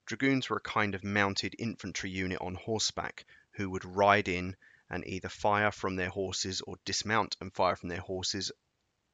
Dragoons 0.09 0.49
were 0.49 0.57
a 0.57 0.61
kind 0.61 0.95
of 0.95 1.03
mounted 1.03 1.55
infantry 1.59 2.09
unit 2.09 2.41
on 2.41 2.55
horseback 2.55 3.27
who 3.51 3.69
would 3.69 3.85
ride 3.85 4.27
in 4.27 4.57
and 4.89 5.05
either 5.05 5.29
fire 5.29 5.71
from 5.71 5.97
their 5.97 6.09
horses 6.09 6.61
or 6.61 6.79
dismount 6.83 7.37
and 7.39 7.53
fire 7.53 7.75
from 7.75 7.89
their 7.89 8.01
horses 8.01 8.51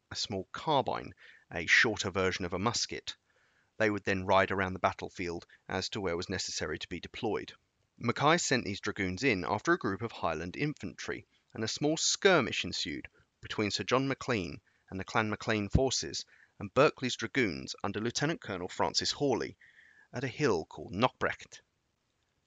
a 0.09 0.15
small 0.15 0.47
carbine, 0.53 1.13
a 1.51 1.65
shorter 1.65 2.09
version 2.09 2.45
of 2.45 2.53
a 2.53 2.59
musket. 2.59 3.13
They 3.75 3.89
would 3.89 4.05
then 4.05 4.25
ride 4.25 4.51
around 4.51 4.71
the 4.71 4.79
battlefield 4.79 5.45
as 5.67 5.89
to 5.89 5.99
where 5.99 6.15
was 6.15 6.29
necessary 6.29 6.79
to 6.79 6.87
be 6.87 7.01
deployed. 7.01 7.51
Mackay 7.97 8.37
sent 8.37 8.63
these 8.63 8.79
dragoons 8.79 9.21
in 9.21 9.43
after 9.43 9.73
a 9.73 9.77
group 9.77 10.01
of 10.01 10.13
Highland 10.13 10.55
infantry, 10.55 11.27
and 11.53 11.61
a 11.61 11.67
small 11.67 11.97
skirmish 11.97 12.63
ensued 12.63 13.09
between 13.41 13.69
Sir 13.69 13.83
John 13.83 14.07
Maclean 14.07 14.61
and 14.89 14.97
the 14.97 15.03
Clan 15.03 15.29
Maclean 15.29 15.67
forces 15.67 16.23
and 16.57 16.73
Berkeley's 16.73 17.17
dragoons 17.17 17.75
under 17.83 17.99
Lieutenant 17.99 18.39
Colonel 18.39 18.69
Francis 18.69 19.11
Hawley 19.11 19.57
at 20.15 20.24
a 20.24 20.27
hill 20.27 20.65
called 20.65 20.93
Knockbrecht 20.93 21.62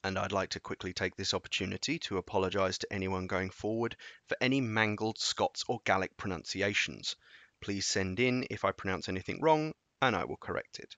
and 0.04 0.18
I'd 0.18 0.32
like 0.32 0.50
to 0.50 0.60
quickly 0.60 0.92
take 0.92 1.16
this 1.16 1.34
opportunity 1.34 1.98
to 2.00 2.18
apologise 2.18 2.78
to 2.78 2.92
anyone 2.92 3.26
going 3.26 3.50
forward 3.50 3.96
for 4.26 4.36
any 4.40 4.60
mangled 4.60 5.18
Scots 5.18 5.64
or 5.66 5.80
Gaelic 5.84 6.16
pronunciations. 6.16 7.16
Please 7.60 7.84
send 7.84 8.20
in 8.20 8.46
if 8.48 8.64
I 8.64 8.70
pronounce 8.70 9.08
anything 9.08 9.40
wrong, 9.40 9.74
and 10.00 10.14
I 10.14 10.24
will 10.24 10.36
correct 10.36 10.78
it. 10.78 10.96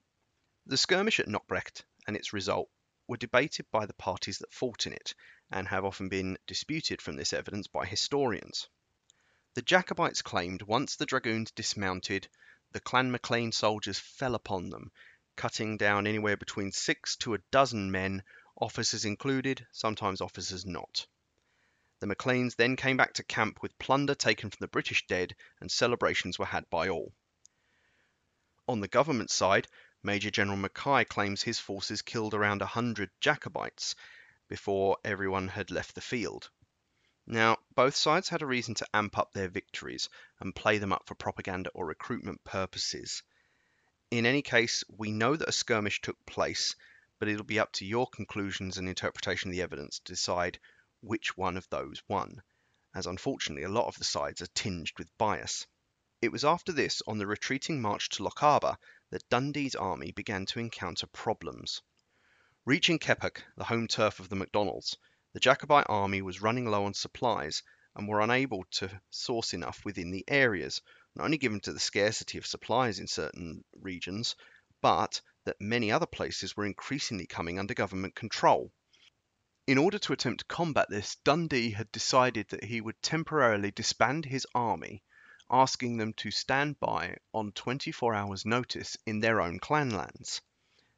The 0.66 0.76
skirmish 0.76 1.18
at 1.18 1.28
Knockbrecht 1.28 1.82
and 2.06 2.14
its 2.14 2.34
result 2.34 2.68
were 3.08 3.16
debated 3.16 3.66
by 3.72 3.86
the 3.86 3.94
parties 3.94 4.38
that 4.38 4.52
fought 4.52 4.86
in 4.86 4.92
it, 4.92 5.14
and 5.50 5.66
have 5.66 5.84
often 5.84 6.10
been 6.10 6.36
disputed 6.46 7.00
from 7.00 7.16
this 7.16 7.32
evidence 7.32 7.66
by 7.66 7.86
historians. 7.86 8.68
The 9.54 9.62
Jacobites 9.62 10.22
claimed 10.22 10.62
once 10.62 10.96
the 10.96 11.06
dragoons 11.06 11.50
dismounted, 11.50 12.28
the 12.72 12.80
Clan 12.80 13.10
Maclean 13.10 13.50
soldiers 13.50 13.98
fell 13.98 14.34
upon 14.34 14.68
them, 14.68 14.92
cutting 15.36 15.76
down 15.76 16.06
anywhere 16.06 16.36
between 16.36 16.72
six 16.72 17.16
to 17.16 17.34
a 17.34 17.42
dozen 17.50 17.90
men 17.90 18.22
officers 18.56 19.04
included, 19.04 19.66
sometimes 19.72 20.20
officers 20.20 20.66
not. 20.66 21.06
The 22.00 22.06
Macleans 22.06 22.54
then 22.54 22.76
came 22.76 22.96
back 22.96 23.14
to 23.14 23.22
camp 23.22 23.62
with 23.62 23.78
plunder 23.78 24.14
taken 24.14 24.50
from 24.50 24.58
the 24.60 24.68
British 24.68 25.06
dead, 25.06 25.36
and 25.60 25.70
celebrations 25.70 26.38
were 26.38 26.46
had 26.46 26.68
by 26.70 26.88
all. 26.88 27.12
On 28.66 28.80
the 28.80 28.88
government 28.88 29.30
side, 29.30 29.68
Major 30.02 30.30
General 30.30 30.56
Mackay 30.56 31.04
claims 31.04 31.42
his 31.42 31.58
forces 31.58 32.00
killed 32.02 32.32
around 32.32 32.62
a 32.62 32.66
hundred 32.66 33.10
Jacobites 33.20 33.94
before 34.48 34.96
everyone 35.04 35.48
had 35.48 35.70
left 35.70 35.94
the 35.94 36.00
field. 36.00 36.50
Now, 37.26 37.58
both 37.74 37.94
sides 37.94 38.28
had 38.28 38.42
a 38.42 38.46
reason 38.46 38.74
to 38.76 38.88
amp 38.94 39.18
up 39.18 39.32
their 39.32 39.48
victories 39.48 40.08
and 40.38 40.54
play 40.54 40.78
them 40.78 40.92
up 40.92 41.06
for 41.06 41.14
propaganda 41.14 41.70
or 41.74 41.86
recruitment 41.86 42.42
purposes. 42.44 43.22
In 44.10 44.26
any 44.26 44.42
case, 44.42 44.82
we 44.88 45.12
know 45.12 45.36
that 45.36 45.48
a 45.48 45.52
skirmish 45.52 46.00
took 46.00 46.26
place 46.26 46.74
but 47.20 47.28
it'll 47.28 47.44
be 47.44 47.60
up 47.60 47.70
to 47.74 47.84
your 47.84 48.08
conclusions 48.08 48.76
and 48.76 48.88
interpretation 48.88 49.50
of 49.50 49.52
the 49.52 49.62
evidence 49.62 50.00
to 50.00 50.12
decide 50.12 50.58
which 51.00 51.36
one 51.36 51.56
of 51.56 51.68
those 51.68 52.02
won, 52.08 52.42
as 52.92 53.06
unfortunately 53.06 53.62
a 53.62 53.68
lot 53.68 53.86
of 53.86 53.96
the 53.98 54.04
sides 54.04 54.42
are 54.42 54.48
tinged 54.48 54.90
with 54.98 55.16
bias. 55.16 55.64
It 56.20 56.32
was 56.32 56.44
after 56.44 56.72
this, 56.72 57.02
on 57.06 57.18
the 57.18 57.26
retreating 57.28 57.80
march 57.80 58.08
to 58.08 58.24
Lochaber, 58.24 58.78
that 59.10 59.28
Dundee's 59.28 59.76
army 59.76 60.10
began 60.10 60.44
to 60.46 60.58
encounter 60.58 61.06
problems. 61.06 61.80
Reaching 62.64 62.98
Keppoch, 62.98 63.44
the 63.56 63.64
home 63.64 63.86
turf 63.86 64.18
of 64.18 64.28
the 64.28 64.34
Macdonalds, 64.34 64.96
the 65.34 65.40
Jacobite 65.40 65.86
army 65.88 66.20
was 66.20 66.42
running 66.42 66.66
low 66.66 66.84
on 66.84 66.94
supplies 66.94 67.62
and 67.94 68.08
were 68.08 68.20
unable 68.20 68.64
to 68.72 69.00
source 69.10 69.54
enough 69.54 69.84
within 69.84 70.10
the 70.10 70.24
areas, 70.26 70.82
not 71.14 71.24
only 71.24 71.38
given 71.38 71.60
to 71.60 71.72
the 71.72 71.80
scarcity 71.80 72.38
of 72.38 72.46
supplies 72.46 72.98
in 72.98 73.06
certain 73.06 73.64
regions, 73.72 74.36
but 74.80 75.20
that 75.44 75.60
many 75.60 75.90
other 75.90 76.06
places 76.06 76.56
were 76.56 76.66
increasingly 76.66 77.26
coming 77.26 77.58
under 77.58 77.74
government 77.74 78.14
control. 78.14 78.72
In 79.66 79.78
order 79.78 79.98
to 79.98 80.12
attempt 80.12 80.40
to 80.40 80.46
combat 80.46 80.88
this, 80.88 81.16
Dundee 81.24 81.70
had 81.70 81.92
decided 81.92 82.48
that 82.48 82.64
he 82.64 82.80
would 82.80 83.00
temporarily 83.02 83.70
disband 83.70 84.24
his 84.24 84.46
army, 84.54 85.02
asking 85.50 85.96
them 85.96 86.12
to 86.14 86.30
stand 86.30 86.78
by 86.80 87.16
on 87.32 87.52
24 87.52 88.14
hours' 88.14 88.46
notice 88.46 88.96
in 89.06 89.20
their 89.20 89.40
own 89.40 89.58
clanlands. 89.58 90.40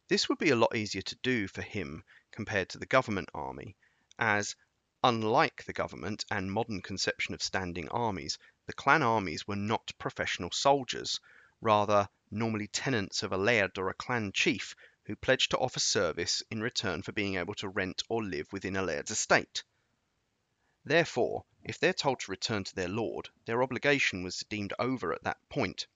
This 0.09 0.28
would 0.28 0.38
be 0.38 0.50
a 0.50 0.57
lot 0.57 0.76
easier 0.76 1.02
to 1.02 1.16
do 1.23 1.49
for 1.49 1.62
him 1.62 2.04
compared 2.31 2.69
to 2.71 2.78
the 2.78 2.87
government 2.87 3.31
army, 3.35 3.76
as, 4.19 4.57
unlike 5.02 5.64
the 5.64 5.73
government 5.73 6.25
and 6.31 6.52
modern 6.52 6.83
conception 6.83 7.35
of 7.35 7.42
standing 7.42 7.88
armies, 7.88 8.38
the 8.66 8.73
clan 8.73 9.02
armies 9.02 9.47
were 9.47 9.57
not 9.57 9.92
professional 9.99 10.50
soldiers, 10.52 11.19
rather 11.61 12.09
normally 12.31 12.69
tenants 12.69 13.23
of 13.23 13.33
a 13.33 13.37
laird 13.37 13.76
or 13.76 13.88
a 13.88 13.95
clan 13.95 14.31
chief 14.33 14.76
who 15.04 15.16
pledged 15.16 15.50
to 15.50 15.59
offer 15.59 15.81
service 15.81 16.42
in 16.50 16.61
return 16.61 17.02
for 17.02 17.11
being 17.12 17.37
able 17.37 17.54
to 17.54 17.69
rent 17.69 18.02
or 18.09 18.23
live 18.23 18.52
within 18.52 18.76
a 18.76 18.83
laird's 18.83 19.11
estate. 19.11 19.64
Therefore, 20.85 21.45
if 21.64 21.78
they're 21.78 21.92
told 21.92 22.21
to 22.21 22.31
return 22.31 22.64
to 22.64 22.75
their 22.75 22.88
lord, 22.88 23.28
their 23.47 23.62
obligation 23.62 24.23
was 24.23 24.45
deemed 24.49 24.73
over 24.78 25.12
at 25.12 25.25
that 25.25 25.38
point, 25.49 25.87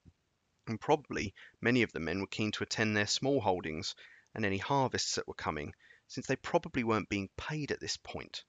and 0.66 0.80
probably 0.80 1.34
many 1.60 1.82
of 1.82 1.92
the 1.92 2.00
men 2.00 2.20
were 2.20 2.26
keen 2.26 2.50
to 2.52 2.64
attend 2.64 2.96
their 2.96 3.06
small 3.06 3.40
holdings 3.40 3.94
and 4.34 4.44
any 4.44 4.58
harvests 4.58 5.14
that 5.14 5.28
were 5.28 5.34
coming, 5.34 5.72
since 6.08 6.26
they 6.26 6.36
probably 6.36 6.84
weren't 6.84 7.08
being 7.08 7.28
paid 7.36 7.70
at 7.70 7.80
this 7.80 7.96
point. 7.96 8.44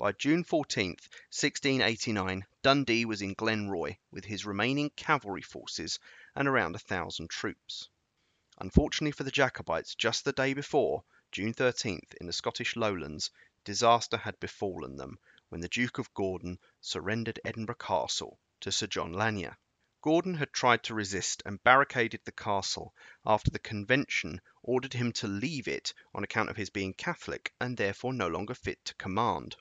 By 0.00 0.12
June 0.12 0.44
14, 0.44 0.92
1689, 1.28 2.46
Dundee 2.62 3.04
was 3.04 3.20
in 3.20 3.34
Glenroy 3.34 3.98
with 4.10 4.24
his 4.24 4.46
remaining 4.46 4.88
cavalry 4.96 5.42
forces 5.42 5.98
and 6.34 6.48
around 6.48 6.74
a 6.74 6.78
thousand 6.78 7.28
troops. 7.28 7.90
Unfortunately 8.56 9.12
for 9.12 9.24
the 9.24 9.30
Jacobites, 9.30 9.94
just 9.94 10.24
the 10.24 10.32
day 10.32 10.54
before, 10.54 11.04
June 11.32 11.52
13th, 11.52 12.14
in 12.18 12.26
the 12.26 12.32
Scottish 12.32 12.76
Lowlands, 12.76 13.30
disaster 13.62 14.16
had 14.16 14.40
befallen 14.40 14.96
them 14.96 15.18
when 15.50 15.60
the 15.60 15.68
Duke 15.68 15.98
of 15.98 16.14
Gordon 16.14 16.58
surrendered 16.80 17.38
Edinburgh 17.44 17.74
Castle 17.74 18.40
to 18.60 18.72
Sir 18.72 18.86
John 18.86 19.12
Lanier. 19.12 19.58
Gordon 20.00 20.32
had 20.36 20.54
tried 20.54 20.82
to 20.84 20.94
resist 20.94 21.42
and 21.44 21.62
barricaded 21.62 22.22
the 22.24 22.32
castle 22.32 22.94
after 23.26 23.50
the 23.50 23.58
convention 23.58 24.40
ordered 24.62 24.94
him 24.94 25.12
to 25.12 25.28
leave 25.28 25.68
it 25.68 25.92
on 26.14 26.24
account 26.24 26.48
of 26.48 26.56
his 26.56 26.70
being 26.70 26.94
Catholic 26.94 27.52
and 27.60 27.76
therefore 27.76 28.14
no 28.14 28.28
longer 28.28 28.54
fit 28.54 28.82
to 28.86 28.94
command. 28.94 29.56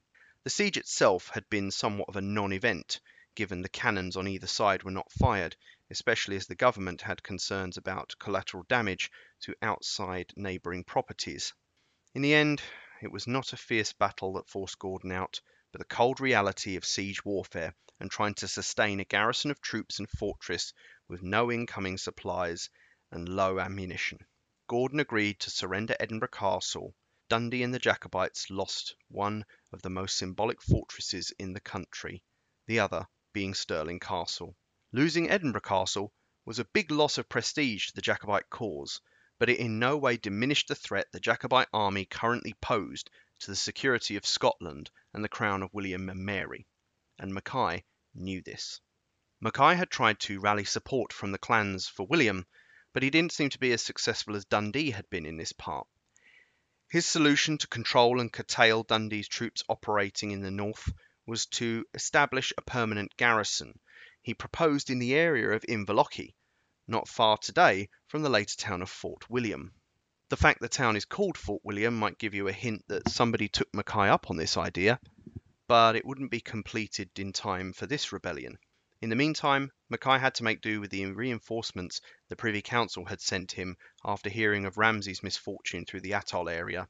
The 0.50 0.54
siege 0.54 0.78
itself 0.78 1.30
had 1.30 1.48
been 1.48 1.70
somewhat 1.70 2.10
of 2.10 2.16
a 2.16 2.22
non 2.22 2.54
event, 2.54 3.02
given 3.36 3.62
the 3.62 3.70
cannons 3.70 4.18
on 4.18 4.28
either 4.28 4.48
side 4.48 4.82
were 4.82 4.90
not 4.90 5.12
fired, 5.12 5.56
especially 5.92 6.38
as 6.38 6.48
the 6.48 6.56
government 6.56 7.02
had 7.02 7.22
concerns 7.22 7.78
about 7.78 8.16
collateral 8.18 8.64
damage 8.64 9.12
to 9.42 9.54
outside 9.62 10.34
neighbouring 10.36 10.84
properties. 10.84 11.54
In 12.16 12.24
the 12.24 12.34
end, 12.34 12.64
it 13.00 13.12
was 13.12 13.28
not 13.28 13.54
a 13.54 13.58
fierce 13.58 13.94
battle 13.94 14.34
that 14.34 14.50
forced 14.50 14.80
Gordon 14.80 15.12
out, 15.12 15.40
but 15.72 15.78
the 15.78 15.86
cold 15.86 16.20
reality 16.20 16.78
of 16.78 16.84
siege 16.84 17.24
warfare 17.24 17.76
and 18.00 18.10
trying 18.10 18.34
to 18.34 18.48
sustain 18.48 19.00
a 19.00 19.06
garrison 19.06 19.52
of 19.52 19.62
troops 19.62 20.00
and 20.00 20.10
fortress 20.10 20.74
with 21.08 21.22
no 21.22 21.52
incoming 21.52 22.00
supplies 22.00 22.72
and 23.12 23.30
low 23.30 23.60
ammunition. 23.60 24.18
Gordon 24.66 25.00
agreed 25.00 25.40
to 25.42 25.52
surrender 25.52 25.96
Edinburgh 26.00 26.30
Castle. 26.30 26.96
Dundee 27.30 27.62
and 27.62 27.72
the 27.72 27.78
Jacobites 27.78 28.50
lost 28.50 28.96
one 29.08 29.46
of 29.72 29.84
the 29.84 29.90
most 29.92 30.18
symbolic 30.18 30.64
fortresses 30.64 31.32
in 31.38 31.54
the 31.54 31.60
country, 31.60 32.24
the 32.66 32.80
other 32.80 33.08
being 33.34 33.54
Stirling 33.54 34.00
Castle. 34.00 34.58
Losing 34.92 35.30
Edinburgh 35.30 35.62
Castle 35.62 36.12
was 36.44 36.58
a 36.58 36.66
big 36.66 36.90
loss 36.90 37.20
of 37.20 37.30
prestige 37.30 37.86
to 37.86 37.94
the 37.94 38.02
Jacobite 38.02 38.50
cause, 38.50 39.00
but 39.38 39.48
it 39.48 39.60
in 39.60 39.78
no 39.78 39.96
way 39.96 40.18
diminished 40.18 40.70
the 40.70 40.74
threat 40.74 41.06
the 41.12 41.20
Jacobite 41.20 41.68
army 41.72 42.04
currently 42.04 42.56
posed 42.62 43.12
to 43.42 43.52
the 43.52 43.56
security 43.56 44.16
of 44.16 44.26
Scotland 44.26 44.90
and 45.14 45.24
the 45.24 45.30
crown 45.30 45.62
of 45.62 45.72
William 45.72 46.10
and 46.10 46.26
Mary, 46.26 46.66
and 47.20 47.32
Mackay 47.32 47.86
knew 48.16 48.42
this. 48.42 48.82
Mackay 49.40 49.76
had 49.76 49.92
tried 49.92 50.20
to 50.22 50.40
rally 50.40 50.66
support 50.66 51.14
from 51.14 51.32
the 51.32 51.38
clans 51.38 51.88
for 51.88 52.08
William, 52.08 52.48
but 52.92 53.04
he 53.04 53.12
didn't 53.12 53.34
seem 53.34 53.52
to 53.52 53.60
be 53.60 53.72
as 53.72 53.84
successful 53.84 54.36
as 54.36 54.46
Dundee 54.46 54.90
had 54.90 55.08
been 55.12 55.28
in 55.28 55.38
this 55.38 55.54
part. 55.54 55.88
His 56.92 57.06
solution 57.06 57.60
to 57.60 57.68
control 57.68 58.20
and 58.20 58.34
curtail 58.34 58.82
Dundee's 58.82 59.28
troops 59.28 59.64
operating 59.70 60.32
in 60.32 60.42
the 60.42 60.50
north 60.50 60.92
was 61.28 61.46
to 61.46 61.86
establish 61.94 62.52
a 62.58 62.64
permanent 62.64 63.16
garrison 63.16 63.80
he 64.24 64.34
proposed 64.34 64.90
in 64.90 64.98
the 64.98 65.14
area 65.14 65.52
of 65.52 65.64
Inverlochy, 65.70 66.34
not 66.88 67.08
far 67.08 67.38
today 67.38 67.90
from 68.08 68.24
the 68.24 68.30
later 68.30 68.56
town 68.58 68.82
of 68.82 68.90
Fort 68.90 69.30
William. 69.30 69.72
The 70.30 70.38
fact 70.38 70.62
the 70.62 70.68
town 70.68 70.96
is 70.96 71.06
called 71.06 71.38
Fort 71.38 71.62
William 71.64 71.96
might 71.96 72.18
give 72.18 72.34
you 72.34 72.48
a 72.48 72.52
hint 72.52 72.84
that 72.88 73.08
somebody 73.08 73.48
took 73.48 73.72
Mackay 73.72 74.10
up 74.10 74.32
on 74.32 74.38
this 74.38 74.58
idea, 74.58 75.00
but 75.68 75.96
it 75.96 76.06
wouldn't 76.06 76.32
be 76.32 76.42
completed 76.42 77.12
in 77.20 77.34
time 77.34 77.72
for 77.72 77.86
this 77.86 78.12
rebellion. 78.12 78.58
In 79.02 79.10
the 79.10 79.16
meantime, 79.16 79.72
Mackay 79.88 80.20
had 80.20 80.36
to 80.36 80.44
make 80.44 80.60
do 80.60 80.82
with 80.82 80.92
the 80.92 81.06
reinforcements 81.06 82.02
the 82.28 82.36
Privy 82.36 82.62
Council 82.62 83.06
had 83.06 83.22
sent 83.22 83.54
him 83.54 83.78
after 84.04 84.30
hearing 84.30 84.66
of 84.66 84.78
Ramsay's 84.78 85.24
misfortune 85.24 85.86
through 85.86 86.02
the 86.02 86.12
Atholl 86.12 86.50
area. 86.50 86.90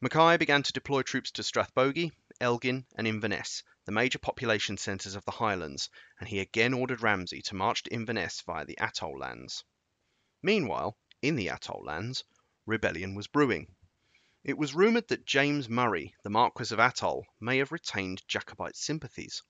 Mackay 0.00 0.38
began 0.38 0.64
to 0.64 0.72
deploy 0.72 1.02
troops 1.02 1.30
to 1.30 1.44
Strathbogie, 1.44 2.10
Elgin, 2.40 2.84
and 2.96 3.06
Inverness, 3.06 3.62
the 3.84 3.92
major 3.92 4.18
population 4.18 4.76
centres 4.76 5.14
of 5.14 5.24
the 5.24 5.30
Highlands, 5.30 5.88
and 6.18 6.28
he 6.28 6.40
again 6.40 6.74
ordered 6.74 7.00
Ramsay 7.00 7.42
to 7.42 7.54
march 7.54 7.84
to 7.84 7.92
Inverness 7.92 8.40
via 8.40 8.64
the 8.64 8.78
Atholl 8.80 9.16
lands. 9.16 9.62
Meanwhile, 10.42 10.98
in 11.22 11.36
the 11.36 11.46
Atholl 11.46 11.84
lands, 11.84 12.24
rebellion 12.66 13.14
was 13.14 13.28
brewing. 13.28 13.72
It 14.42 14.58
was 14.58 14.74
rumoured 14.74 15.06
that 15.08 15.24
James 15.24 15.68
Murray, 15.68 16.12
the 16.24 16.30
Marquis 16.30 16.74
of 16.74 16.80
Atholl, 16.80 17.24
may 17.38 17.58
have 17.58 17.70
retained 17.70 18.26
Jacobite 18.26 18.74
sympathies. 18.74 19.44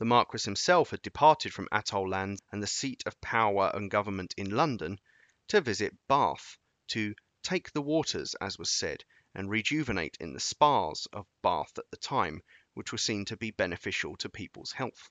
The 0.00 0.04
Marquis 0.04 0.44
himself 0.44 0.90
had 0.90 1.02
departed 1.02 1.52
from 1.52 1.66
Atholl 1.72 2.08
land 2.08 2.40
and 2.52 2.62
the 2.62 2.68
seat 2.68 3.02
of 3.04 3.20
power 3.20 3.72
and 3.74 3.90
government 3.90 4.32
in 4.36 4.48
London 4.48 5.00
to 5.48 5.60
visit 5.60 5.92
Bath, 6.06 6.56
to 6.90 7.16
take 7.42 7.72
the 7.72 7.82
waters, 7.82 8.36
as 8.40 8.56
was 8.60 8.70
said, 8.70 9.04
and 9.34 9.50
rejuvenate 9.50 10.16
in 10.20 10.32
the 10.34 10.38
spas 10.38 11.08
of 11.12 11.26
Bath 11.42 11.76
at 11.78 11.90
the 11.90 11.96
time, 11.96 12.44
which 12.74 12.92
were 12.92 12.98
seen 12.98 13.24
to 13.24 13.36
be 13.36 13.50
beneficial 13.50 14.14
to 14.18 14.28
people's 14.28 14.70
health. 14.70 15.10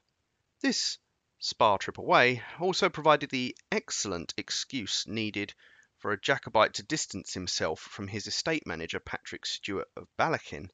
This 0.62 1.00
spa 1.38 1.76
trip 1.76 1.98
away 1.98 2.42
also 2.58 2.88
provided 2.88 3.30
the 3.30 3.58
excellent 3.70 4.34
excuse 4.38 5.06
needed 5.06 5.54
for 5.98 6.14
a 6.14 6.22
Jacobite 6.22 6.76
to 6.76 6.84
distance 6.84 7.34
himself 7.34 7.82
from 7.82 8.08
his 8.08 8.26
estate 8.26 8.66
manager 8.66 9.02
Patrick 9.02 9.46
Stewart 9.46 9.90
of 9.98 10.08
Ballechin, 10.18 10.72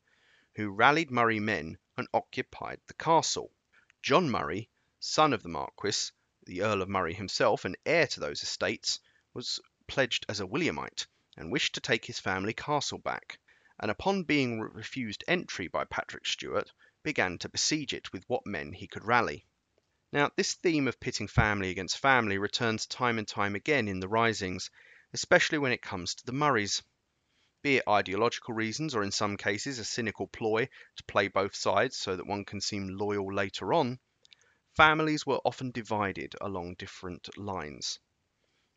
who 0.54 0.70
rallied 0.70 1.10
Murray 1.10 1.40
men 1.40 1.80
and 1.98 2.08
occupied 2.14 2.80
the 2.86 2.94
castle. 2.94 3.52
John 4.04 4.30
Murray, 4.30 4.70
son 5.00 5.32
of 5.32 5.44
the 5.44 5.48
Marquis, 5.50 6.12
the 6.46 6.62
Earl 6.62 6.82
of 6.82 6.90
Murray 6.90 7.14
himself, 7.14 7.64
and 7.64 7.78
heir 7.86 8.06
to 8.08 8.20
those 8.20 8.44
estates, 8.44 9.00
was 9.34 9.62
pledged 9.88 10.26
as 10.28 10.42
a 10.42 10.46
Williamite, 10.46 11.08
and 11.38 11.50
wished 11.50 11.76
to 11.76 11.80
take 11.80 12.04
his 12.04 12.20
family 12.20 12.54
castle 12.54 12.98
back, 12.98 13.40
and 13.80 13.90
upon 13.90 14.26
being 14.26 14.60
refused 14.60 15.24
entry 15.26 15.70
by 15.70 15.86
Patrick 15.86 16.26
Stewart, 16.26 16.70
began 17.02 17.38
to 17.38 17.48
besiege 17.48 17.94
it 17.94 18.12
with 18.12 18.26
what 18.28 18.46
men 18.46 18.74
he 18.74 18.88
could 18.88 19.06
rally. 19.06 19.48
Now, 20.12 20.32
this 20.36 20.54
theme 20.54 20.90
of 20.90 21.00
pitting 21.00 21.30
family 21.30 21.70
against 21.70 21.98
family 21.98 22.38
returns 22.38 22.86
time 22.86 23.18
and 23.18 23.26
time 23.26 23.56
again 23.56 23.88
in 23.88 24.02
the 24.02 24.10
risings, 24.10 24.70
especially 25.14 25.60
when 25.60 25.72
it 25.72 25.82
comes 25.82 26.14
to 26.16 26.26
the 26.26 26.34
Murrays. 26.34 26.84
Be 27.64 27.78
it 27.78 27.88
ideological 27.88 28.54
reasons 28.54 28.94
or 28.94 29.04
in 29.04 29.12
some 29.12 29.38
cases 29.38 29.80
a 29.80 29.86
cynical 29.86 30.28
ploy 30.28 30.68
to 30.98 31.04
play 31.06 31.30
both 31.30 31.56
sides 31.56 31.98
so 31.98 32.18
that 32.18 32.28
one 32.28 32.44
can 32.44 32.60
seem 32.60 32.98
loyal 32.98 33.34
later 33.34 33.74
on, 33.74 34.00
families 34.76 35.26
were 35.26 35.40
often 35.46 35.72
divided 35.72 36.36
along 36.42 36.76
different 36.76 37.38
lines. 37.38 38.00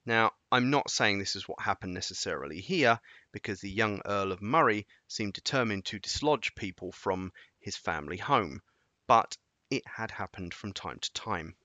Now, 0.05 0.35
I'm 0.53 0.71
not 0.71 0.89
saying 0.89 1.19
this 1.19 1.35
is 1.35 1.49
what 1.49 1.63
happened 1.63 1.95
necessarily 1.95 2.61
here, 2.61 3.01
because 3.33 3.61
the 3.61 3.69
young 3.69 4.03
Earl 4.07 4.31
of 4.31 4.41
Murray 4.41 4.87
seemed 5.09 5.33
determined 5.33 5.85
to 5.87 5.99
dislodge 5.99 6.55
people 6.55 6.93
from 6.93 7.33
his 7.59 7.77
family 7.77 8.19
home, 8.19 8.63
but 9.09 9.37
it 9.69 9.85
had 9.85 10.13
happened 10.13 10.55
from 10.55 10.73
time 10.73 11.01
to 11.01 11.13
time. 11.13 11.57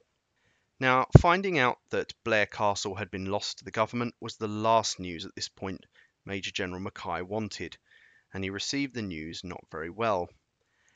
Now, 0.80 1.06
finding 1.20 1.60
out 1.60 1.78
that 1.92 2.16
Blair 2.24 2.48
Castle 2.48 2.96
had 2.96 3.12
been 3.12 3.26
lost 3.26 3.60
to 3.60 3.64
the 3.64 3.70
government 3.70 4.16
was 4.20 4.38
the 4.38 4.48
last 4.48 5.00
news 5.00 5.24
at 5.24 5.36
this 5.36 5.50
point 5.50 5.86
Major 6.26 6.52
General 6.52 6.80
Mackay 6.80 7.22
wanted, 7.22 7.78
and 8.34 8.44
he 8.44 8.50
received 8.50 8.94
the 8.94 9.02
news 9.02 9.44
not 9.44 9.66
very 9.72 9.90
well. 9.90 10.30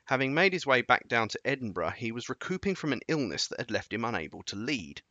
Having 0.05 0.33
made 0.35 0.53
his 0.53 0.67
way 0.67 0.83
back 0.83 1.07
down 1.07 1.29
to 1.29 1.39
Edinburgh, 1.43 1.91
he 1.91 2.11
was 2.11 2.29
recouping 2.29 2.75
from 2.75 2.93
an 2.93 3.01
illness 3.07 3.47
that 3.47 3.59
had 3.59 3.71
left 3.71 3.91
him 3.91 4.05
unable 4.05 4.43
to 4.43 4.55
lead. 4.55 5.01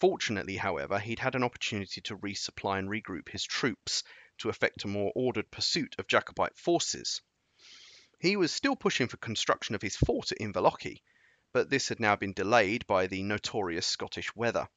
Fortunately, 0.00 0.56
however, 0.56 0.98
he'd 0.98 1.18
had 1.18 1.34
an 1.34 1.42
opportunity 1.42 2.00
to 2.00 2.16
resupply 2.16 2.78
and 2.78 2.88
regroup 2.88 3.28
his 3.28 3.44
troops 3.44 4.02
to 4.38 4.48
effect 4.48 4.84
a 4.84 4.88
more 4.88 5.12
ordered 5.14 5.50
pursuit 5.50 5.94
of 5.98 6.06
Jacobite 6.06 6.56
forces. 6.56 7.20
He 8.20 8.36
was 8.36 8.52
still 8.52 8.76
pushing 8.76 9.08
for 9.08 9.16
construction 9.18 9.74
of 9.74 9.82
his 9.82 9.96
fort 9.96 10.32
at 10.32 10.38
Inverlochy, 10.38 11.02
but 11.52 11.68
this 11.68 11.88
had 11.88 12.00
now 12.00 12.16
been 12.16 12.32
delayed 12.32 12.86
by 12.86 13.06
the 13.06 13.22
notorious 13.22 13.86
Scottish 13.86 14.34
weather. 14.34 14.68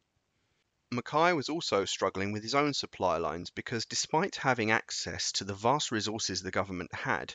Mackay 0.93 1.31
was 1.31 1.47
also 1.47 1.85
struggling 1.85 2.33
with 2.33 2.43
his 2.43 2.53
own 2.53 2.73
supply 2.73 3.15
lines 3.15 3.49
because 3.49 3.85
despite 3.85 4.35
having 4.35 4.71
access 4.71 5.31
to 5.31 5.45
the 5.45 5.55
vast 5.55 5.89
resources 5.89 6.41
the 6.41 6.51
government 6.51 6.93
had, 6.93 7.33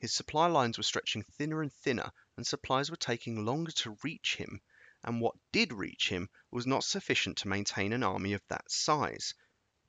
his 0.00 0.12
supply 0.12 0.48
lines 0.48 0.76
were 0.76 0.82
stretching 0.82 1.22
thinner 1.22 1.62
and 1.62 1.72
thinner 1.72 2.10
and 2.36 2.44
supplies 2.44 2.90
were 2.90 2.96
taking 2.96 3.44
longer 3.44 3.70
to 3.70 3.96
reach 4.02 4.34
him, 4.34 4.60
and 5.04 5.20
what 5.20 5.36
did 5.52 5.72
reach 5.72 6.08
him 6.08 6.28
was 6.50 6.66
not 6.66 6.82
sufficient 6.82 7.38
to 7.38 7.48
maintain 7.48 7.92
an 7.92 8.02
army 8.02 8.32
of 8.32 8.42
that 8.48 8.68
size. 8.68 9.34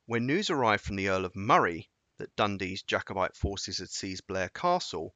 When 0.06 0.28
news 0.28 0.52
arrived 0.52 0.84
from 0.84 0.96
the 0.96 1.10
Earl 1.10 1.26
of 1.26 1.36
Murray 1.36 1.90
that 2.18 2.36
Dundee's 2.36 2.84
Jacobite 2.84 3.36
forces 3.36 3.80
had 3.80 3.90
seized 3.90 4.28
Blair 4.28 4.50
Castle, 4.50 5.16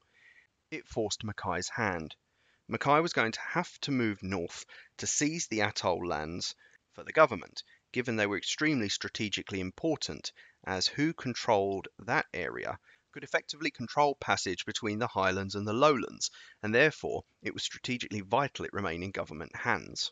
it 0.71 0.87
forced 0.87 1.23
Mackay's 1.23 1.69
hand. 1.69 2.15
Mackay 2.67 2.99
was 2.99 3.13
going 3.13 3.33
to 3.33 3.41
have 3.41 3.79
to 3.81 3.91
move 3.91 4.23
north 4.23 4.65
to 4.97 5.05
seize 5.05 5.45
the 5.47 5.59
Atholl 5.59 6.03
lands 6.03 6.55
for 6.93 7.03
the 7.03 7.13
government 7.13 7.63
given 7.91 8.15
they 8.15 8.25
were 8.27 8.37
extremely 8.37 8.87
strategically 8.87 9.59
important, 9.59 10.31
as 10.63 10.87
who 10.87 11.13
controlled 11.13 11.87
that 11.99 12.25
area 12.33 12.79
could 13.11 13.23
effectively 13.23 13.69
control 13.69 14.15
passage 14.15 14.65
between 14.65 14.99
the 14.99 15.07
highlands 15.07 15.55
and 15.55 15.67
the 15.67 15.73
lowlands, 15.73 16.31
and 16.63 16.73
therefore 16.73 17.23
it 17.41 17.53
was 17.53 17.63
strategically 17.63 18.21
vital 18.21 18.63
it 18.63 18.73
remain 18.73 19.03
in 19.03 19.11
government 19.11 19.53
hands. 19.55 20.11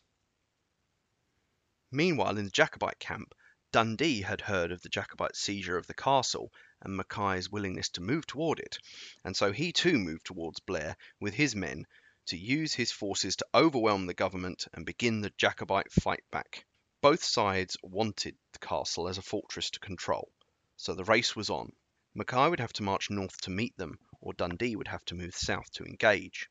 Meanwhile, 1.92 2.38
in 2.38 2.46
the 2.46 2.52
Jacobite 2.52 3.00
camp, 3.00 3.34
Dundee 3.72 4.22
had 4.22 4.42
heard 4.42 4.72
of 4.72 4.82
the 4.82 4.90
Jacobite 4.90 5.36
seizure 5.36 5.78
of 5.78 5.88
the 5.88 5.94
castle 5.94 6.52
and 6.82 6.98
Mackay's 6.98 7.50
willingness 7.50 7.90
to 7.90 8.02
move 8.02 8.28
toward 8.28 8.60
it, 8.60 8.78
and 9.24 9.38
so 9.38 9.52
he 9.52 9.72
too 9.72 9.98
moved 9.98 10.26
towards 10.26 10.60
Blair 10.60 10.98
with 11.20 11.36
his 11.36 11.56
men 11.56 11.86
to 12.26 12.38
use 12.38 12.74
his 12.74 12.92
forces 12.92 13.36
to 13.38 13.48
overwhelm 13.56 14.06
the 14.06 14.14
government 14.14 14.68
and 14.74 14.86
begin 14.86 15.22
the 15.22 15.34
Jacobite 15.38 15.92
fight 15.92 16.24
back. 16.32 16.66
Both 17.02 17.24
sides 17.24 17.78
wanted 17.82 18.38
the 18.52 18.60
castle 18.60 19.08
as 19.08 19.18
a 19.18 19.22
fortress 19.22 19.70
to 19.70 19.80
control, 19.80 20.34
so 20.76 20.94
the 20.94 21.06
race 21.06 21.34
was 21.34 21.50
on. 21.50 21.72
Mackay 22.14 22.50
would 22.50 22.60
have 22.60 22.74
to 22.74 22.84
march 22.84 23.10
north 23.10 23.40
to 23.44 23.50
meet 23.50 23.78
them, 23.78 24.00
or 24.20 24.34
Dundee 24.34 24.76
would 24.76 24.90
have 24.90 25.06
to 25.06 25.16
move 25.16 25.34
south 25.34 25.72
to 25.72 25.86
engage. 25.86 26.50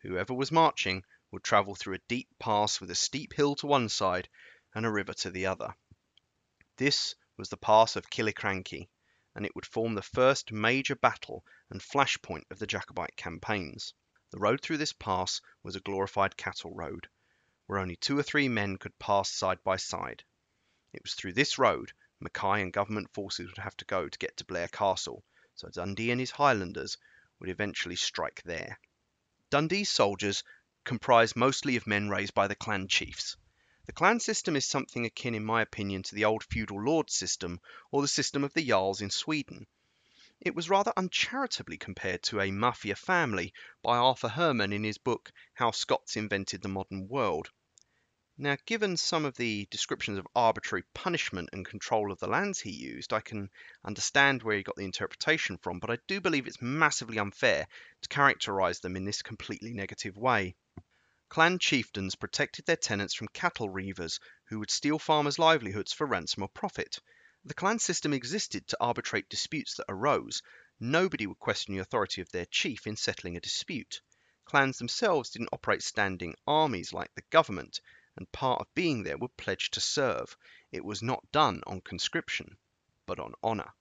Whoever 0.00 0.34
was 0.34 0.52
marching 0.52 1.04
would 1.30 1.42
travel 1.42 1.74
through 1.74 1.94
a 1.94 2.02
deep 2.06 2.28
pass 2.38 2.82
with 2.82 2.90
a 2.90 2.94
steep 2.94 3.32
hill 3.32 3.54
to 3.56 3.66
one 3.66 3.88
side 3.88 4.28
and 4.74 4.84
a 4.84 4.90
river 4.90 5.14
to 5.14 5.30
the 5.30 5.46
other. 5.46 5.74
This 6.76 7.14
was 7.38 7.48
the 7.48 7.56
pass 7.56 7.96
of 7.96 8.10
Killiecrankie, 8.10 8.90
and 9.34 9.46
it 9.46 9.54
would 9.54 9.64
form 9.64 9.94
the 9.94 10.02
first 10.02 10.52
major 10.52 10.96
battle 10.96 11.46
and 11.70 11.80
flashpoint 11.80 12.44
of 12.50 12.58
the 12.58 12.66
Jacobite 12.66 13.16
campaigns. 13.16 13.94
The 14.32 14.38
road 14.38 14.60
through 14.60 14.76
this 14.76 14.92
pass 14.92 15.40
was 15.62 15.76
a 15.76 15.80
glorified 15.80 16.36
cattle 16.36 16.74
road, 16.74 17.08
where 17.68 17.78
only 17.78 17.96
two 17.96 18.18
or 18.18 18.22
three 18.22 18.48
men 18.48 18.78
could 18.78 18.98
pass 18.98 19.30
side 19.30 19.62
by 19.62 19.76
side. 19.76 20.24
It 20.92 21.02
was 21.02 21.12
through 21.12 21.34
this 21.34 21.58
road 21.58 21.92
Mackay 22.18 22.62
and 22.62 22.72
government 22.72 23.12
forces 23.12 23.46
would 23.46 23.58
have 23.58 23.76
to 23.76 23.84
go 23.84 24.08
to 24.08 24.18
get 24.18 24.38
to 24.38 24.44
Blair 24.44 24.68
Castle, 24.68 25.22
so 25.54 25.68
Dundee 25.68 26.10
and 26.10 26.18
his 26.18 26.30
Highlanders 26.30 26.96
would 27.38 27.50
eventually 27.50 27.94
strike 27.94 28.42
there. 28.42 28.80
Dundee's 29.50 29.90
soldiers 29.90 30.42
comprised 30.84 31.36
mostly 31.36 31.76
of 31.76 31.86
men 31.86 32.08
raised 32.08 32.32
by 32.32 32.48
the 32.48 32.56
clan 32.56 32.88
chiefs. 32.88 33.36
The 33.84 33.92
clan 33.92 34.18
system 34.18 34.56
is 34.56 34.64
something 34.64 35.04
akin, 35.04 35.34
in 35.34 35.44
my 35.44 35.60
opinion, 35.60 36.02
to 36.04 36.14
the 36.14 36.24
old 36.24 36.44
feudal 36.44 36.82
lord 36.82 37.10
system 37.10 37.60
or 37.90 38.00
the 38.00 38.08
system 38.08 38.44
of 38.44 38.54
the 38.54 38.66
Jarls 38.66 39.02
in 39.02 39.10
Sweden. 39.10 39.66
It 40.40 40.54
was 40.54 40.70
rather 40.70 40.92
uncharitably 40.96 41.78
compared 41.78 42.22
to 42.24 42.40
a 42.40 42.50
mafia 42.50 42.96
family 42.96 43.52
by 43.82 43.96
Arthur 43.98 44.28
Herman 44.28 44.72
in 44.72 44.84
his 44.84 44.96
book 44.96 45.32
How 45.52 45.70
Scots 45.70 46.16
Invented 46.16 46.62
the 46.62 46.68
Modern 46.68 47.08
World. 47.08 47.50
Now, 48.40 48.56
given 48.66 48.96
some 48.96 49.24
of 49.24 49.36
the 49.36 49.66
descriptions 49.68 50.16
of 50.16 50.28
arbitrary 50.32 50.84
punishment 50.94 51.48
and 51.52 51.66
control 51.66 52.12
of 52.12 52.20
the 52.20 52.28
lands 52.28 52.60
he 52.60 52.70
used, 52.70 53.12
I 53.12 53.18
can 53.18 53.50
understand 53.84 54.44
where 54.44 54.56
he 54.56 54.62
got 54.62 54.76
the 54.76 54.84
interpretation 54.84 55.58
from, 55.58 55.80
but 55.80 55.90
I 55.90 55.98
do 56.06 56.20
believe 56.20 56.46
it's 56.46 56.62
massively 56.62 57.18
unfair 57.18 57.66
to 58.00 58.08
characterize 58.08 58.78
them 58.78 58.94
in 58.94 59.04
this 59.04 59.22
completely 59.22 59.72
negative 59.72 60.16
way. 60.16 60.54
Clan 61.28 61.58
chieftains 61.58 62.14
protected 62.14 62.64
their 62.64 62.76
tenants 62.76 63.12
from 63.12 63.26
cattle 63.26 63.68
reavers 63.68 64.20
who 64.44 64.60
would 64.60 64.70
steal 64.70 65.00
farmers' 65.00 65.40
livelihoods 65.40 65.92
for 65.92 66.06
ransom 66.06 66.44
or 66.44 66.48
profit. 66.48 67.00
The 67.44 67.54
clan 67.54 67.80
system 67.80 68.12
existed 68.12 68.68
to 68.68 68.76
arbitrate 68.80 69.28
disputes 69.28 69.74
that 69.74 69.86
arose. 69.88 70.42
Nobody 70.78 71.26
would 71.26 71.40
question 71.40 71.74
the 71.74 71.80
authority 71.80 72.20
of 72.20 72.30
their 72.30 72.46
chief 72.46 72.86
in 72.86 72.94
settling 72.94 73.36
a 73.36 73.40
dispute. 73.40 74.00
Clans 74.44 74.78
themselves 74.78 75.30
didn't 75.30 75.50
operate 75.52 75.82
standing 75.82 76.36
armies 76.46 76.92
like 76.92 77.12
the 77.16 77.24
government 77.30 77.80
and 78.18 78.32
part 78.32 78.60
of 78.60 78.74
being 78.74 79.04
there 79.04 79.16
would 79.16 79.36
pledged 79.36 79.72
to 79.74 79.80
serve. 79.80 80.36
It 80.72 80.84
was 80.84 81.04
not 81.04 81.30
done 81.30 81.62
on 81.68 81.80
conscription, 81.80 82.58
but 83.06 83.20
on 83.20 83.32
honour. 83.44 83.72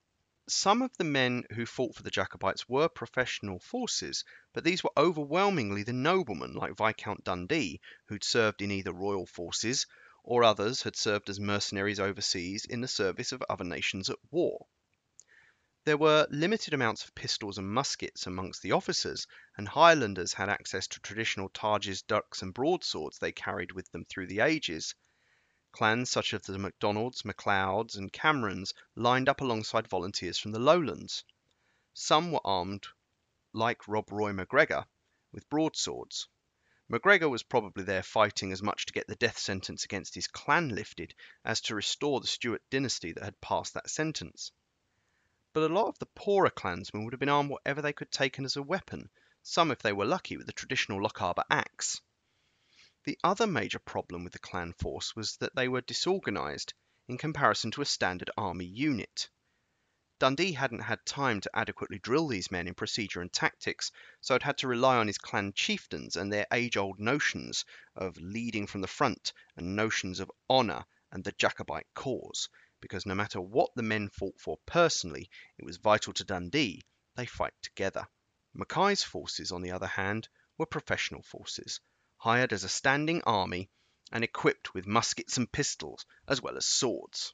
Some 0.48 0.84
of 0.84 0.96
the 0.96 1.04
men 1.04 1.44
who 1.54 1.66
fought 1.66 1.96
for 1.96 2.04
the 2.04 2.12
Jacobites 2.12 2.70
were 2.70 2.88
professional 2.88 3.58
forces, 3.60 4.24
but 4.54 4.64
these 4.64 4.84
were 4.84 4.92
overwhelmingly 4.96 5.82
the 5.82 5.92
noblemen 5.92 6.54
like 6.54 6.78
Viscount 6.78 7.24
Dundee, 7.24 7.82
who'd 8.06 8.24
served 8.24 8.62
in 8.62 8.70
either 8.70 8.94
royal 8.94 9.26
forces, 9.26 9.88
or 10.24 10.44
others 10.44 10.84
had 10.84 10.96
served 10.96 11.30
as 11.32 11.40
mercenaries 11.40 12.00
overseas 12.00 12.64
in 12.66 12.82
the 12.82 12.88
service 12.88 13.32
of 13.32 13.44
other 13.50 13.66
nations 13.66 14.08
at 14.08 14.20
war. 14.30 14.68
There 15.88 15.96
were 15.96 16.28
limited 16.30 16.74
amounts 16.74 17.06
of 17.06 17.16
pistols 17.16 17.58
and 17.58 17.72
muskets 17.74 18.28
amongst 18.28 18.62
the 18.62 18.74
officers, 18.74 19.26
and 19.56 19.70
Highlanders 19.70 20.34
had 20.34 20.50
access 20.50 20.86
to 20.88 21.00
traditional 21.00 21.48
targes, 21.48 22.02
dirks, 22.02 22.42
and 22.42 22.54
broadswords 22.54 23.20
they 23.20 23.32
carried 23.32 23.72
with 23.72 23.90
them 23.94 24.04
through 24.04 24.28
the 24.28 24.42
ages. 24.42 24.96
Clans 25.72 26.12
such 26.12 26.34
as 26.34 26.42
the 26.42 26.58
MacDonalds, 26.58 27.24
MacLeods, 27.24 27.96
and 27.96 28.12
Camerons 28.12 28.74
lined 28.96 29.30
up 29.30 29.40
alongside 29.40 29.88
volunteers 29.88 30.38
from 30.38 30.52
the 30.52 30.60
lowlands. 30.60 31.24
Some 31.94 32.34
were 32.34 32.46
armed, 32.46 32.86
like 33.54 33.88
Rob 33.88 34.12
Roy 34.12 34.34
MacGregor, 34.34 34.86
with 35.32 35.48
broadswords. 35.50 36.28
MacGregor 36.90 37.30
was 37.30 37.44
probably 37.44 37.86
there 37.86 38.04
fighting 38.04 38.52
as 38.52 38.62
much 38.62 38.88
to 38.88 38.94
get 38.94 39.08
the 39.08 39.16
death 39.16 39.40
sentence 39.40 39.86
against 39.86 40.16
his 40.16 40.28
clan 40.28 40.68
lifted 40.68 41.16
as 41.46 41.62
to 41.62 41.76
restore 41.76 42.20
the 42.20 42.28
Stuart 42.28 42.64
dynasty 42.70 43.14
that 43.14 43.24
had 43.24 43.40
passed 43.40 43.74
that 43.76 43.90
sentence 43.90 44.52
but 45.58 45.72
a 45.72 45.74
lot 45.74 45.88
of 45.88 45.98
the 45.98 46.06
poorer 46.06 46.52
clansmen 46.52 47.04
would 47.04 47.14
have 47.14 47.20
been 47.20 47.30
armed 47.30 47.50
whatever 47.50 47.82
they 47.82 47.92
could 47.92 48.12
take 48.12 48.38
as 48.38 48.56
a 48.56 48.62
weapon, 48.62 49.10
some 49.42 49.72
if 49.72 49.80
they 49.80 49.92
were 49.92 50.06
lucky 50.06 50.38
with 50.38 50.46
the 50.46 50.54
traditional 50.54 51.02
Lochaber 51.02 51.44
axe. 51.50 52.00
The 53.06 53.18
other 53.24 53.48
major 53.48 53.80
problem 53.80 54.24
with 54.24 54.34
the 54.34 54.38
clan 54.38 54.74
force 54.74 55.16
was 55.16 55.38
that 55.38 55.56
they 55.56 55.68
were 55.68 55.82
disorganised 55.82 56.76
in 57.08 57.18
comparison 57.18 57.72
to 57.72 57.82
a 57.82 57.86
standard 57.86 58.30
army 58.38 58.66
unit. 58.66 59.30
Dundee 60.20 60.52
hadn't 60.52 60.82
had 60.82 61.04
time 61.08 61.42
to 61.42 61.50
adequately 61.56 61.98
drill 61.98 62.28
these 62.28 62.52
men 62.52 62.68
in 62.68 62.76
procedure 62.76 63.22
and 63.22 63.34
tactics, 63.34 63.92
so 64.22 64.36
had 64.36 64.44
had 64.44 64.60
to 64.60 64.68
rely 64.68 64.98
on 64.98 65.08
his 65.08 65.18
clan 65.18 65.54
chieftains 65.54 66.16
and 66.16 66.32
their 66.32 66.46
age-old 66.54 67.00
notions 67.00 67.66
of 67.96 68.16
leading 68.18 68.68
from 68.68 68.82
the 68.82 68.88
front 68.88 69.34
and 69.56 69.76
notions 69.76 70.20
of 70.20 70.32
honour 70.48 70.86
and 71.12 71.24
the 71.24 71.32
Jacobite 71.32 71.88
cause, 71.96 72.48
because 72.82 73.06
no 73.06 73.16
matter 73.16 73.42
what 73.42 73.74
the 73.76 73.84
men 73.84 74.10
fought 74.10 74.40
for 74.40 74.58
personally, 74.66 75.30
it 75.58 75.66
was 75.66 75.78
vital 75.78 76.14
to 76.14 76.24
Dundee 76.24 76.86
they 77.16 77.26
fight 77.26 77.54
together. 77.64 78.08
Mackay's 78.54 79.04
forces, 79.04 79.52
on 79.52 79.62
the 79.62 79.72
other 79.72 79.88
hand, 79.88 80.30
were 80.58 80.66
professional 80.66 81.24
forces, 81.24 81.80
hired 82.18 82.54
as 82.54 82.64
a 82.64 82.70
standing 82.70 83.24
army 83.24 83.70
and 84.12 84.24
equipped 84.24 84.74
with 84.74 84.86
muskets 84.86 85.38
and 85.38 85.52
pistols, 85.52 86.06
as 86.28 86.42
well 86.42 86.58
as 86.58 86.66
swords. 86.66 87.34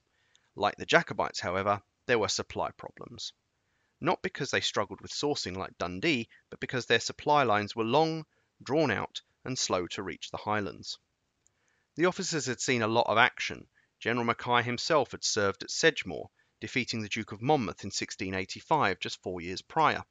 Like 0.56 0.78
the 0.78 0.86
Jacobites, 0.86 1.40
however, 1.40 1.84
there 2.06 2.20
were 2.20 2.30
supply 2.30 2.72
problems. 2.72 3.34
Not 4.00 4.22
because 4.22 4.52
they 4.52 4.62
struggled 4.62 5.02
with 5.02 5.12
sourcing 5.12 5.56
like 5.56 5.78
Dundee, 5.78 6.30
but 6.50 6.60
because 6.60 6.86
their 6.86 7.00
supply 7.00 7.44
lines 7.44 7.76
were 7.76 7.84
long, 7.84 8.26
drawn 8.62 8.92
out, 8.92 9.22
and 9.44 9.60
slow 9.60 9.88
to 9.88 10.04
reach 10.04 10.32
the 10.32 10.38
highlands. 10.38 10.98
The 11.96 12.06
officers 12.06 12.46
had 12.46 12.62
seen 12.62 12.82
a 12.82 12.88
lot 12.88 13.08
of 13.08 13.18
action 13.18 13.68
General 14.04 14.26
Mackay 14.26 14.64
himself 14.64 15.12
had 15.12 15.24
served 15.24 15.64
at 15.64 15.72
Sedgemoor, 15.72 16.30
defeating 16.60 17.02
the 17.02 17.08
Duke 17.08 17.32
of 17.32 17.42
Monmouth 17.42 17.86
in 17.86 17.88
1685, 17.88 19.00
just 19.00 19.22
four 19.22 19.40
years 19.40 19.62
prior. 19.62 20.04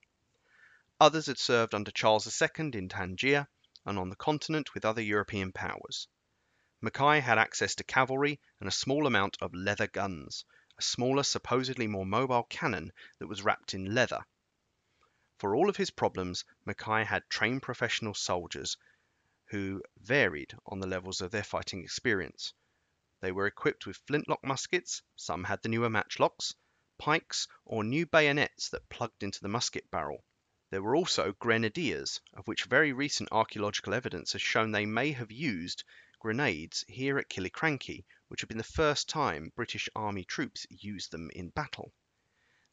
Others 0.99 1.27
had 1.27 1.39
served 1.39 1.75
under 1.75 1.91
Charles 1.91 2.41
II 2.41 2.71
in 2.73 2.89
Tangier 2.89 3.47
and 3.85 3.99
on 3.99 4.09
the 4.09 4.17
continent 4.17 4.73
with 4.73 4.87
other 4.87 5.03
European 5.03 5.53
powers. 5.53 6.09
Mackay 6.81 7.21
had 7.21 7.37
access 7.37 7.75
to 7.75 7.85
cavalry 7.85 8.41
and 8.61 8.67
a 8.67 8.73
small 8.73 9.07
amount 9.07 9.37
of 9.43 9.53
leather 9.53 9.89
guns, 9.89 10.47
a 10.79 10.83
smaller, 10.83 11.23
supposedly 11.23 11.87
more 11.87 12.07
mobile 12.07 12.45
cannon 12.45 12.95
that 13.19 13.29
was 13.29 13.43
wrapped 13.43 13.75
in 13.75 13.95
leather. 13.95 14.25
For 15.37 15.55
all 15.55 15.69
of 15.69 15.77
his 15.77 15.91
problems, 15.91 16.47
Mackay 16.65 17.05
had 17.05 17.29
trained 17.29 17.61
professional 17.61 18.15
soldiers 18.15 18.79
who 19.49 19.83
varied 19.99 20.57
on 20.65 20.81
the 20.81 20.87
levels 20.87 21.21
of 21.21 21.31
their 21.31 21.45
fighting 21.45 21.85
experience. 21.85 22.55
They 23.23 23.31
were 23.31 23.47
equipped 23.47 23.87
with 23.87 24.03
flintlock 24.09 24.43
muskets, 24.43 25.01
some 25.15 25.45
had 25.45 25.63
the 25.63 25.69
newer 25.69 25.89
matchlocks, 25.89 26.57
pikes, 26.99 27.47
or 27.65 27.85
new 27.85 28.05
bayonets 28.05 28.69
that 28.71 28.89
plugged 28.89 29.23
into 29.23 29.41
the 29.41 29.49
musket 29.49 29.89
barrel. 29.93 30.25
There 30.71 30.83
were 30.83 30.97
also 30.97 31.31
grenadiers, 31.35 32.21
of 32.33 32.49
which 32.49 32.65
very 32.65 32.93
recent 32.93 33.29
archaeological 33.31 33.95
evidence 33.95 34.33
has 34.33 34.43
shown 34.43 34.73
they 34.73 34.87
may 34.87 35.13
have 35.13 35.31
used 35.31 35.85
grenades 36.19 36.85
here 36.89 37.17
at 37.17 37.29
Killiecrankie, 37.29 38.05
which 38.27 38.41
had 38.41 38.49
been 38.49 38.59
the 38.59 38.65
first 38.65 39.09
time 39.09 39.53
British 39.55 39.89
Army 39.95 40.25
troops 40.25 40.67
used 40.69 41.13
them 41.13 41.31
in 41.31 41.51
battle. 41.51 41.95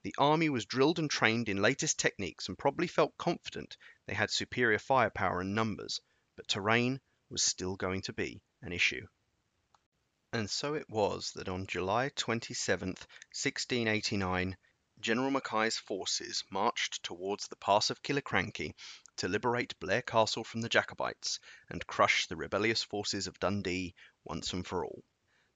The 0.01 0.15
army 0.17 0.49
was 0.49 0.65
drilled 0.65 0.97
and 0.97 1.11
trained 1.11 1.47
in 1.47 1.61
latest 1.61 1.99
techniques 1.99 2.47
and 2.47 2.57
probably 2.57 2.87
felt 2.87 3.15
confident 3.19 3.77
they 4.07 4.15
had 4.15 4.31
superior 4.31 4.79
firepower 4.79 5.41
and 5.41 5.53
numbers, 5.53 6.01
but 6.35 6.47
terrain 6.47 7.01
was 7.29 7.43
still 7.43 7.75
going 7.75 8.01
to 8.01 8.13
be 8.13 8.41
an 8.63 8.73
issue. 8.73 9.05
And 10.31 10.47
so 10.47 10.75
it 10.75 10.87
was 10.87 11.31
that 11.31 11.49
on 11.49 11.65
July 11.65 12.09
27, 12.09 12.89
1689, 12.89 14.57
General 14.99 15.31
Mackay's 15.31 15.77
forces 15.79 16.43
marched 16.51 17.01
towards 17.01 17.47
the 17.47 17.55
pass 17.55 17.89
of 17.89 18.03
Killiecrankie 18.03 18.75
to 19.15 19.27
liberate 19.27 19.79
Blair 19.79 20.03
Castle 20.03 20.43
from 20.43 20.61
the 20.61 20.69
Jacobites 20.69 21.39
and 21.67 21.87
crush 21.87 22.27
the 22.27 22.35
rebellious 22.35 22.83
forces 22.83 23.25
of 23.25 23.39
Dundee 23.39 23.95
once 24.23 24.53
and 24.53 24.67
for 24.67 24.85
all. 24.85 25.03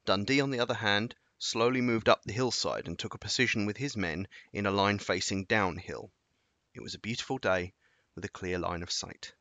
Dundee, 0.05 0.41
on 0.41 0.49
the 0.49 0.59
other 0.59 0.73
hand, 0.73 1.13
slowly 1.37 1.81
moved 1.81 2.09
up 2.09 2.23
the 2.23 2.33
hillside 2.33 2.87
and 2.87 2.97
took 2.97 3.13
a 3.13 3.19
position 3.19 3.67
with 3.67 3.77
his 3.77 3.95
men 3.95 4.27
in 4.53 4.65
a 4.65 4.71
line 4.71 4.97
facing 4.97 5.45
downhill. 5.45 6.11
It 6.73 6.81
was 6.81 6.95
a 6.95 6.99
beautiful 6.99 7.37
day 7.37 7.75
with 8.15 8.25
a 8.25 8.29
clear 8.29 8.57
line 8.57 8.81
of 8.81 8.91
sight. 8.91 9.33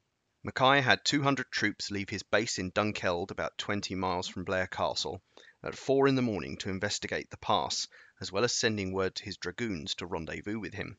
Mackay 0.45 0.81
had 0.81 1.05
200 1.05 1.53
troops 1.53 1.93
leave 1.93 2.09
his 2.09 2.25
base 2.25 2.59
in 2.59 2.73
Dunkeld, 2.73 3.31
about 3.31 3.57
20 3.59 3.95
miles 3.95 4.27
from 4.27 4.43
Blair 4.43 4.67
Castle, 4.67 5.23
at 5.63 5.79
four 5.79 6.09
in 6.09 6.17
the 6.17 6.21
morning 6.21 6.57
to 6.57 6.69
investigate 6.69 7.31
the 7.31 7.37
pass, 7.37 7.87
as 8.21 8.33
well 8.33 8.43
as 8.43 8.53
sending 8.53 8.93
word 8.93 9.15
to 9.15 9.25
his 9.25 9.37
dragoons 9.37 9.95
to 9.95 10.07
rendezvous 10.07 10.59
with 10.59 10.75
him. 10.75 10.99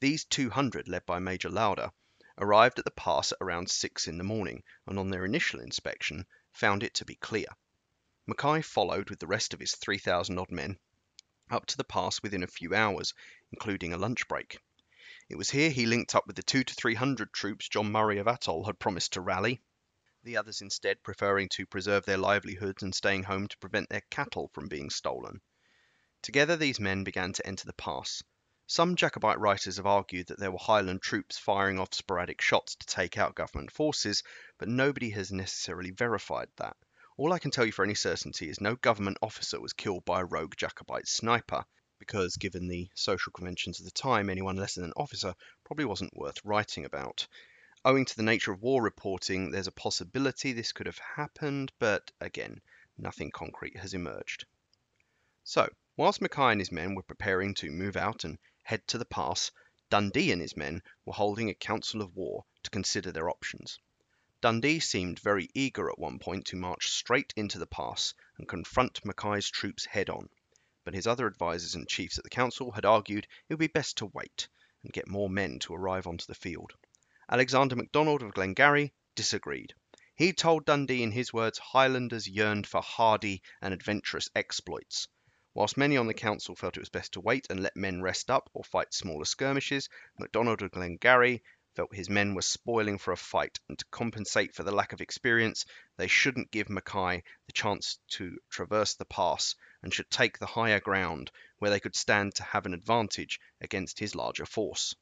These 0.00 0.24
200, 0.24 0.88
led 0.88 1.04
by 1.04 1.18
Major 1.18 1.50
Lauder, 1.50 1.92
arrived 2.38 2.78
at 2.78 2.86
the 2.86 2.90
pass 2.90 3.32
at 3.32 3.38
around 3.42 3.70
six 3.70 4.08
in 4.08 4.16
the 4.16 4.24
morning, 4.24 4.62
and 4.86 4.98
on 4.98 5.10
their 5.10 5.26
initial 5.26 5.60
inspection 5.60 6.26
found 6.50 6.82
it 6.82 6.94
to 6.94 7.04
be 7.04 7.16
clear. 7.16 7.48
Mackay 8.26 8.62
followed 8.62 9.10
with 9.10 9.18
the 9.18 9.26
rest 9.26 9.52
of 9.52 9.60
his 9.60 9.74
3,000 9.74 10.38
odd 10.38 10.50
men 10.50 10.78
up 11.50 11.66
to 11.66 11.76
the 11.76 11.84
pass 11.84 12.22
within 12.22 12.42
a 12.42 12.46
few 12.46 12.74
hours, 12.74 13.12
including 13.52 13.92
a 13.92 13.98
lunch 13.98 14.26
break. 14.26 14.58
It 15.26 15.36
was 15.36 15.48
here 15.48 15.70
he 15.70 15.86
linked 15.86 16.14
up 16.14 16.26
with 16.26 16.36
the 16.36 16.42
two 16.42 16.64
to 16.64 16.74
three 16.74 16.94
hundred 16.94 17.32
troops 17.32 17.66
John 17.66 17.90
Murray 17.90 18.18
of 18.18 18.26
Atholl 18.26 18.66
had 18.66 18.78
promised 18.78 19.14
to 19.14 19.22
rally, 19.22 19.62
the 20.22 20.36
others 20.36 20.60
instead 20.60 21.02
preferring 21.02 21.48
to 21.50 21.64
preserve 21.64 22.04
their 22.04 22.18
livelihoods 22.18 22.82
and 22.82 22.94
staying 22.94 23.22
home 23.22 23.48
to 23.48 23.56
prevent 23.56 23.88
their 23.88 24.02
cattle 24.10 24.50
from 24.52 24.68
being 24.68 24.90
stolen. 24.90 25.40
Together 26.20 26.56
these 26.56 26.78
men 26.78 27.04
began 27.04 27.32
to 27.32 27.46
enter 27.46 27.64
the 27.64 27.72
pass. 27.72 28.22
Some 28.66 28.96
Jacobite 28.96 29.38
writers 29.38 29.78
have 29.78 29.86
argued 29.86 30.26
that 30.26 30.38
there 30.38 30.52
were 30.52 30.58
Highland 30.58 31.00
troops 31.00 31.38
firing 31.38 31.78
off 31.78 31.94
sporadic 31.94 32.42
shots 32.42 32.74
to 32.74 32.86
take 32.86 33.16
out 33.16 33.34
government 33.34 33.72
forces, 33.72 34.22
but 34.58 34.68
nobody 34.68 35.08
has 35.08 35.32
necessarily 35.32 35.90
verified 35.90 36.50
that. 36.56 36.76
All 37.16 37.32
I 37.32 37.38
can 37.38 37.50
tell 37.50 37.64
you 37.64 37.72
for 37.72 37.82
any 37.82 37.94
certainty 37.94 38.50
is 38.50 38.60
no 38.60 38.76
government 38.76 39.16
officer 39.22 39.58
was 39.58 39.72
killed 39.72 40.04
by 40.04 40.20
a 40.20 40.26
rogue 40.26 40.56
Jacobite 40.56 41.08
sniper, 41.08 41.64
because 41.98 42.36
given 42.36 42.68
the 42.68 42.88
social 42.94 43.32
conventions 43.32 43.78
of 43.78 43.84
the 43.84 43.90
time, 43.90 44.28
anyone 44.28 44.56
less 44.56 44.74
than 44.74 44.84
an 44.84 44.92
officer 44.96 45.34
probably 45.64 45.84
wasn't 45.84 46.16
worth 46.16 46.44
writing 46.44 46.84
about. 46.84 47.26
Owing 47.84 48.04
to 48.06 48.16
the 48.16 48.22
nature 48.22 48.50
of 48.52 48.62
war 48.62 48.82
reporting, 48.82 49.50
there's 49.50 49.66
a 49.66 49.72
possibility 49.72 50.52
this 50.52 50.72
could 50.72 50.86
have 50.86 50.98
happened, 50.98 51.72
but 51.78 52.10
again, 52.20 52.60
nothing 52.96 53.30
concrete 53.30 53.76
has 53.76 53.94
emerged. 53.94 54.46
So, 55.42 55.68
whilst 55.96 56.20
Mackay 56.20 56.52
and 56.52 56.60
his 56.60 56.72
men 56.72 56.94
were 56.94 57.02
preparing 57.02 57.54
to 57.54 57.70
move 57.70 57.96
out 57.96 58.24
and 58.24 58.38
head 58.62 58.86
to 58.88 58.98
the 58.98 59.04
pass, 59.04 59.50
Dundee 59.90 60.32
and 60.32 60.40
his 60.40 60.56
men 60.56 60.82
were 61.04 61.12
holding 61.12 61.50
a 61.50 61.54
council 61.54 62.00
of 62.00 62.16
war 62.16 62.44
to 62.62 62.70
consider 62.70 63.12
their 63.12 63.28
options. 63.28 63.78
Dundee 64.40 64.80
seemed 64.80 65.20
very 65.20 65.48
eager 65.54 65.90
at 65.90 65.98
one 65.98 66.18
point 66.18 66.46
to 66.46 66.56
march 66.56 66.90
straight 66.90 67.32
into 67.36 67.58
the 67.58 67.66
pass 67.66 68.14
and 68.38 68.48
confront 68.48 69.04
Mackay's 69.04 69.48
troops 69.48 69.84
head 69.84 70.10
on, 70.10 70.28
but 70.84 70.92
his 70.92 71.06
other 71.06 71.26
advisers 71.26 71.74
and 71.74 71.88
chiefs 71.88 72.18
at 72.18 72.24
the 72.24 72.28
council 72.30 72.70
had 72.72 72.84
argued 72.84 73.26
it 73.48 73.54
would 73.54 73.58
be 73.58 73.66
best 73.68 73.96
to 73.96 74.04
wait 74.06 74.46
and 74.82 74.92
get 74.92 75.08
more 75.08 75.30
men 75.30 75.58
to 75.58 75.72
arrive 75.72 76.06
onto 76.06 76.26
the 76.26 76.34
field. 76.34 76.74
Alexander 77.30 77.74
MacDonald 77.74 78.22
of 78.22 78.34
Glengarry 78.34 78.92
disagreed. 79.14 79.72
He 80.14 80.34
told 80.34 80.66
Dundee 80.66 81.02
in 81.02 81.10
his 81.12 81.32
words 81.32 81.58
Highlanders 81.58 82.28
yearned 82.28 82.66
for 82.66 82.82
hardy 82.82 83.40
and 83.62 83.72
adventurous 83.72 84.28
exploits. 84.36 85.08
Whilst 85.54 85.76
many 85.78 85.96
on 85.96 86.06
the 86.06 86.12
council 86.14 86.54
felt 86.54 86.76
it 86.76 86.80
was 86.80 86.90
best 86.90 87.12
to 87.14 87.20
wait 87.20 87.46
and 87.48 87.60
let 87.60 87.76
men 87.76 88.02
rest 88.02 88.30
up 88.30 88.50
or 88.52 88.62
fight 88.62 88.92
smaller 88.92 89.24
skirmishes, 89.24 89.88
MacDonald 90.18 90.60
of 90.60 90.72
Glengarry 90.72 91.42
felt 91.74 91.94
his 91.94 92.08
men 92.08 92.34
were 92.34 92.42
spoiling 92.42 92.98
for 92.98 93.12
a 93.12 93.16
fight, 93.16 93.58
and 93.68 93.78
to 93.78 93.84
compensate 93.90 94.54
for 94.54 94.62
the 94.62 94.70
lack 94.70 94.92
of 94.92 95.00
experience, 95.00 95.64
they 95.96 96.06
shouldn't 96.06 96.50
give 96.50 96.68
Mackay 96.68 97.22
the 97.46 97.52
chance 97.52 97.98
to 98.08 98.38
traverse 98.48 98.94
the 98.94 99.04
pass 99.04 99.56
and 99.82 99.92
should 99.92 100.08
take 100.08 100.38
the 100.38 100.46
higher 100.46 100.78
ground 100.78 101.30
where 101.58 101.70
they 101.70 101.80
could 101.80 101.96
stand 101.96 102.34
to 102.34 102.44
have 102.44 102.64
an 102.66 102.74
advantage 102.74 103.40
against 103.60 103.98
his 103.98 104.14
larger 104.14 104.46
force. 104.46 104.94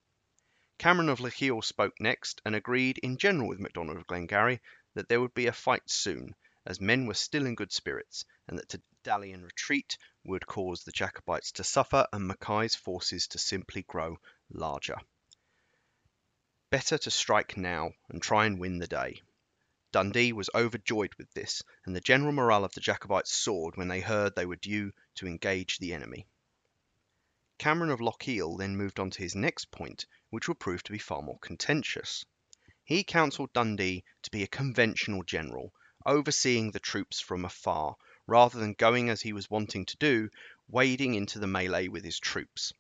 Cameron 0.79 1.11
of 1.11 1.21
Lochiel 1.21 1.63
spoke 1.63 1.95
next 2.01 2.41
and 2.45 2.57
agreed 2.57 2.99
in 2.99 3.19
general 3.19 3.49
with 3.49 3.61
MacDonald 3.61 3.99
of 3.99 4.07
Glengarry 4.07 4.61
that 4.95 5.09
there 5.09 5.21
would 5.21 5.35
be 5.35 5.47
a 5.47 5.53
fight 5.53 5.89
soon, 5.91 6.35
as 6.65 6.81
men 6.81 7.07
were 7.07 7.15
still 7.15 7.47
in 7.47 7.55
good 7.55 7.71
spirits, 7.71 8.25
and 8.49 8.59
that 8.59 8.69
to 8.71 8.83
dally 9.03 9.33
and 9.33 9.45
retreat 9.45 9.99
would 10.25 10.47
cause 10.47 10.85
the 10.85 10.93
Jacobites 10.93 11.53
to 11.53 11.65
suffer 11.65 12.07
and 12.13 12.27
Mackay's 12.27 12.75
forces 12.75 13.27
to 13.29 13.39
simply 13.39 13.83
grow 13.83 14.17
larger. 14.51 14.97
Better 16.73 16.97
to 16.97 17.11
strike 17.11 17.59
now 17.59 17.93
and 18.09 18.23
try 18.23 18.47
and 18.47 18.59
win 18.59 18.79
the 18.79 18.87
day. 18.87 19.21
Dundee 19.93 20.33
was 20.33 20.49
overjoyed 20.55 21.15
with 21.17 21.31
this, 21.35 21.63
and 21.85 21.95
the 21.95 22.01
general 22.01 22.33
morale 22.33 22.65
of 22.65 22.73
the 22.73 22.81
Jacobites 22.81 23.31
soared 23.31 23.77
when 23.77 23.89
they 23.89 24.01
heard 24.01 24.35
they 24.35 24.47
were 24.47 24.57
due 24.57 24.95
to 25.17 25.27
engage 25.27 25.77
the 25.77 25.93
enemy. 25.93 26.27
Cameron 27.59 27.91
of 27.91 28.01
Lochiel 28.01 28.57
then 28.57 28.75
moved 28.79 28.99
on 28.99 29.11
to 29.11 29.19
his 29.23 29.35
next 29.35 29.71
point, 29.71 30.07
which 30.31 30.49
would 30.49 30.59
prove 30.59 30.83
to 30.85 30.93
be 30.93 30.99
far 30.99 31.21
more 31.21 31.39
contentious. 31.41 32.25
He 32.83 33.05
counselled 33.05 33.53
Dundee 33.53 34.03
to 34.23 34.31
be 34.31 34.43
a 34.43 34.49
conventional 34.49 35.25
general, 35.25 35.75
overseeing 36.07 36.71
the 36.71 36.81
troops 36.81 37.21
from 37.21 37.45
afar, 37.45 37.97
rather 38.27 38.59
than 38.59 38.73
going 38.73 39.11
as 39.11 39.21
he 39.21 39.35
was 39.35 39.51
wanting 39.51 39.85
to 39.85 39.99
do, 39.99 40.31
wading 40.69 41.17
into 41.17 41.39
the 41.39 41.47
melee 41.47 41.89
with 41.89 42.03
his 42.03 42.19
troops. 42.19 42.73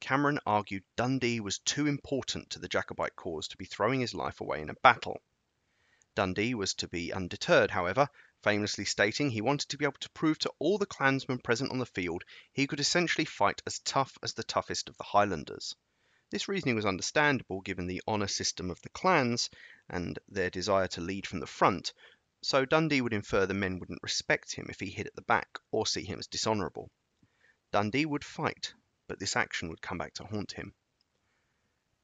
Cameron 0.00 0.40
argued 0.46 0.82
Dundee 0.96 1.40
was 1.40 1.58
too 1.58 1.86
important 1.86 2.48
to 2.50 2.58
the 2.58 2.68
Jacobite 2.68 3.16
cause 3.16 3.48
to 3.48 3.58
be 3.58 3.66
throwing 3.66 4.00
his 4.00 4.14
life 4.14 4.40
away 4.40 4.62
in 4.62 4.70
a 4.70 4.74
battle. 4.74 5.20
Dundee 6.14 6.54
was 6.54 6.72
to 6.74 6.88
be 6.88 7.12
undeterred, 7.12 7.70
however, 7.70 8.08
famously 8.42 8.86
stating 8.86 9.30
he 9.30 9.42
wanted 9.42 9.68
to 9.68 9.76
be 9.76 9.84
able 9.84 9.98
to 10.00 10.10
prove 10.10 10.38
to 10.38 10.52
all 10.58 10.78
the 10.78 10.86
clansmen 10.86 11.38
present 11.38 11.70
on 11.70 11.78
the 11.78 11.84
field 11.84 12.24
he 12.52 12.66
could 12.66 12.80
essentially 12.80 13.26
fight 13.26 13.62
as 13.66 13.78
tough 13.80 14.16
as 14.22 14.32
the 14.32 14.42
toughest 14.42 14.88
of 14.88 14.96
the 14.96 15.04
Highlanders. 15.04 15.76
This 16.30 16.48
reasoning 16.48 16.76
was 16.76 16.86
understandable 16.86 17.60
given 17.60 17.86
the 17.86 18.02
honour 18.08 18.28
system 18.28 18.70
of 18.70 18.80
the 18.80 18.88
clans 18.88 19.50
and 19.88 20.18
their 20.28 20.48
desire 20.48 20.88
to 20.88 21.00
lead 21.00 21.26
from 21.26 21.40
the 21.40 21.46
front, 21.46 21.92
so 22.42 22.64
Dundee 22.64 23.02
would 23.02 23.12
infer 23.12 23.44
the 23.44 23.52
men 23.52 23.78
wouldn't 23.78 24.02
respect 24.02 24.54
him 24.54 24.66
if 24.70 24.80
he 24.80 24.88
hid 24.88 25.06
at 25.08 25.14
the 25.14 25.22
back 25.22 25.58
or 25.70 25.86
see 25.86 26.04
him 26.04 26.18
as 26.18 26.26
dishonourable. 26.26 26.90
Dundee 27.70 28.06
would 28.06 28.24
fight, 28.24 28.72
but 29.10 29.18
this 29.18 29.34
action 29.34 29.68
would 29.68 29.82
come 29.82 29.98
back 29.98 30.14
to 30.14 30.22
haunt 30.22 30.52
him. 30.52 30.72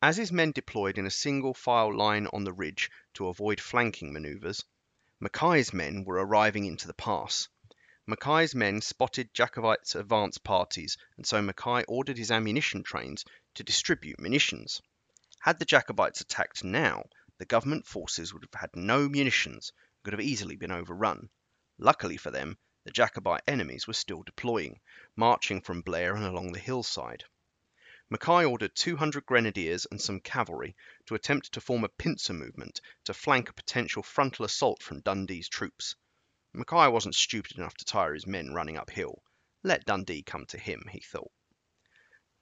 As 0.02 0.16
his 0.16 0.32
men 0.32 0.50
deployed 0.50 0.98
in 0.98 1.06
a 1.06 1.10
single 1.10 1.54
file 1.54 1.96
line 1.96 2.26
on 2.32 2.42
the 2.42 2.52
ridge 2.52 2.90
to 3.14 3.28
avoid 3.28 3.60
flanking 3.60 4.12
manoeuvres, 4.12 4.64
Mackay's 5.20 5.72
men 5.72 6.02
were 6.02 6.16
arriving 6.16 6.64
into 6.64 6.88
the 6.88 6.94
pass. 6.94 7.46
Mackay's 8.08 8.56
men 8.56 8.80
spotted 8.80 9.32
Jacobites' 9.32 9.94
advance 9.94 10.38
parties, 10.38 10.96
and 11.16 11.24
so 11.24 11.40
Mackay 11.40 11.84
ordered 11.84 12.18
his 12.18 12.32
ammunition 12.32 12.82
trains 12.82 13.24
to 13.54 13.62
distribute 13.62 14.18
munitions. 14.18 14.82
Had 15.38 15.60
the 15.60 15.64
Jacobites 15.64 16.20
attacked 16.22 16.64
now, 16.64 17.04
the 17.38 17.44
government 17.44 17.86
forces 17.86 18.34
would 18.34 18.42
have 18.42 18.60
had 18.60 18.70
no 18.74 19.08
munitions 19.08 19.70
and 19.70 20.02
could 20.02 20.12
have 20.12 20.26
easily 20.26 20.56
been 20.56 20.72
overrun. 20.72 21.30
Luckily 21.78 22.16
for 22.16 22.32
them, 22.32 22.58
the 22.86 22.92
Jacobite 22.92 23.42
enemies 23.48 23.88
were 23.88 23.92
still 23.92 24.22
deploying, 24.22 24.78
marching 25.16 25.60
from 25.60 25.82
Blair 25.82 26.14
and 26.14 26.24
along 26.24 26.52
the 26.52 26.60
hillside. 26.60 27.24
Mackay 28.08 28.44
ordered 28.44 28.76
200 28.76 29.26
grenadiers 29.26 29.88
and 29.90 30.00
some 30.00 30.20
cavalry 30.20 30.76
to 31.06 31.16
attempt 31.16 31.50
to 31.50 31.60
form 31.60 31.82
a 31.82 31.88
pincer 31.88 32.32
movement 32.32 32.80
to 33.02 33.12
flank 33.12 33.48
a 33.48 33.54
potential 33.54 34.04
frontal 34.04 34.44
assault 34.44 34.84
from 34.84 35.00
Dundee's 35.00 35.48
troops. 35.48 35.96
Mackay 36.52 36.86
wasn't 36.86 37.16
stupid 37.16 37.58
enough 37.58 37.74
to 37.74 37.84
tire 37.84 38.14
his 38.14 38.24
men 38.24 38.54
running 38.54 38.76
uphill. 38.76 39.20
Let 39.64 39.84
Dundee 39.84 40.22
come 40.22 40.46
to 40.46 40.58
him, 40.58 40.86
he 40.92 41.00
thought. 41.00 41.32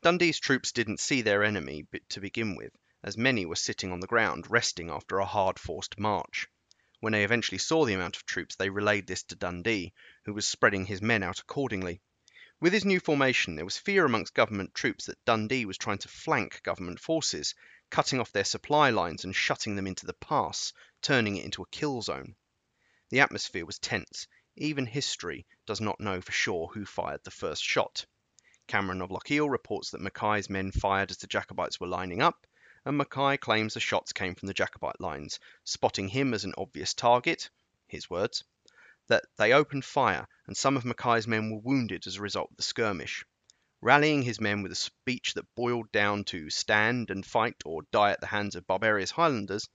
Dundee's 0.02 0.38
troops 0.40 0.72
didn't 0.72 1.00
see 1.00 1.22
their 1.22 1.42
enemy 1.42 1.86
to 2.10 2.20
begin 2.20 2.54
with, 2.54 2.76
as 3.02 3.16
many 3.16 3.46
were 3.46 3.56
sitting 3.56 3.92
on 3.92 4.00
the 4.00 4.06
ground, 4.06 4.50
resting 4.50 4.90
after 4.90 5.18
a 5.20 5.24
hard 5.24 5.58
forced 5.58 5.98
march. 5.98 6.48
When 7.04 7.12
they 7.12 7.22
eventually 7.24 7.58
saw 7.58 7.84
the 7.84 7.92
amount 7.92 8.16
of 8.16 8.24
troops, 8.24 8.56
they 8.56 8.70
relayed 8.70 9.06
this 9.06 9.24
to 9.24 9.34
Dundee, 9.34 9.92
who 10.24 10.32
was 10.32 10.48
spreading 10.48 10.86
his 10.86 11.02
men 11.02 11.22
out 11.22 11.38
accordingly. 11.38 12.00
With 12.60 12.72
his 12.72 12.86
new 12.86 12.98
formation, 12.98 13.56
there 13.56 13.64
was 13.66 13.76
fear 13.76 14.06
amongst 14.06 14.32
government 14.32 14.74
troops 14.74 15.04
that 15.04 15.22
Dundee 15.26 15.66
was 15.66 15.76
trying 15.76 15.98
to 15.98 16.08
flank 16.08 16.62
government 16.62 16.98
forces, 16.98 17.54
cutting 17.90 18.20
off 18.20 18.32
their 18.32 18.42
supply 18.42 18.88
lines 18.88 19.22
and 19.22 19.36
shutting 19.36 19.76
them 19.76 19.86
into 19.86 20.06
the 20.06 20.14
pass, 20.14 20.72
turning 21.02 21.36
it 21.36 21.44
into 21.44 21.60
a 21.60 21.68
kill 21.68 22.00
zone. 22.00 22.36
The 23.10 23.20
atmosphere 23.20 23.66
was 23.66 23.78
tense. 23.78 24.26
Even 24.56 24.86
history 24.86 25.44
does 25.66 25.82
not 25.82 26.00
know 26.00 26.22
for 26.22 26.32
sure 26.32 26.68
who 26.68 26.86
fired 26.86 27.22
the 27.22 27.30
first 27.30 27.62
shot. 27.62 28.06
Cameron 28.66 29.02
of 29.02 29.10
Lochiel 29.10 29.50
reports 29.50 29.90
that 29.90 30.00
Mackay's 30.00 30.48
men 30.48 30.72
fired 30.72 31.10
as 31.10 31.18
the 31.18 31.26
Jacobites 31.26 31.78
were 31.78 31.86
lining 31.86 32.22
up, 32.22 32.46
and 32.86 32.98
Mackay 32.98 33.38
claims 33.38 33.72
the 33.72 33.80
shots 33.80 34.12
came 34.12 34.34
from 34.34 34.46
the 34.46 34.54
Jacobite 34.54 35.00
lines, 35.00 35.40
spotting 35.64 36.08
him 36.08 36.34
as 36.34 36.44
an 36.44 36.52
obvious 36.58 36.92
target, 36.92 37.48
his 37.86 38.10
words, 38.10 38.44
that 39.06 39.24
they 39.36 39.52
opened 39.52 39.84
fire 39.84 40.28
and 40.46 40.56
some 40.56 40.76
of 40.76 40.84
Mackay's 40.84 41.26
men 41.26 41.50
were 41.50 41.60
wounded 41.60 42.06
as 42.06 42.16
a 42.16 42.22
result 42.22 42.50
of 42.50 42.56
the 42.58 42.62
skirmish. 42.62 43.24
Rallying 43.80 44.22
his 44.22 44.40
men 44.40 44.62
with 44.62 44.72
a 44.72 44.76
speech 44.76 45.34
that 45.34 45.54
boiled 45.54 45.90
down 45.92 46.24
to 46.24 46.50
stand 46.50 47.10
and 47.10 47.24
fight 47.24 47.62
or 47.64 47.82
die 47.90 48.10
at 48.12 48.20
the 48.20 48.26
hands 48.26 48.54
of 48.54 48.66
barbarous 48.66 49.10
Highlanders, 49.10 49.68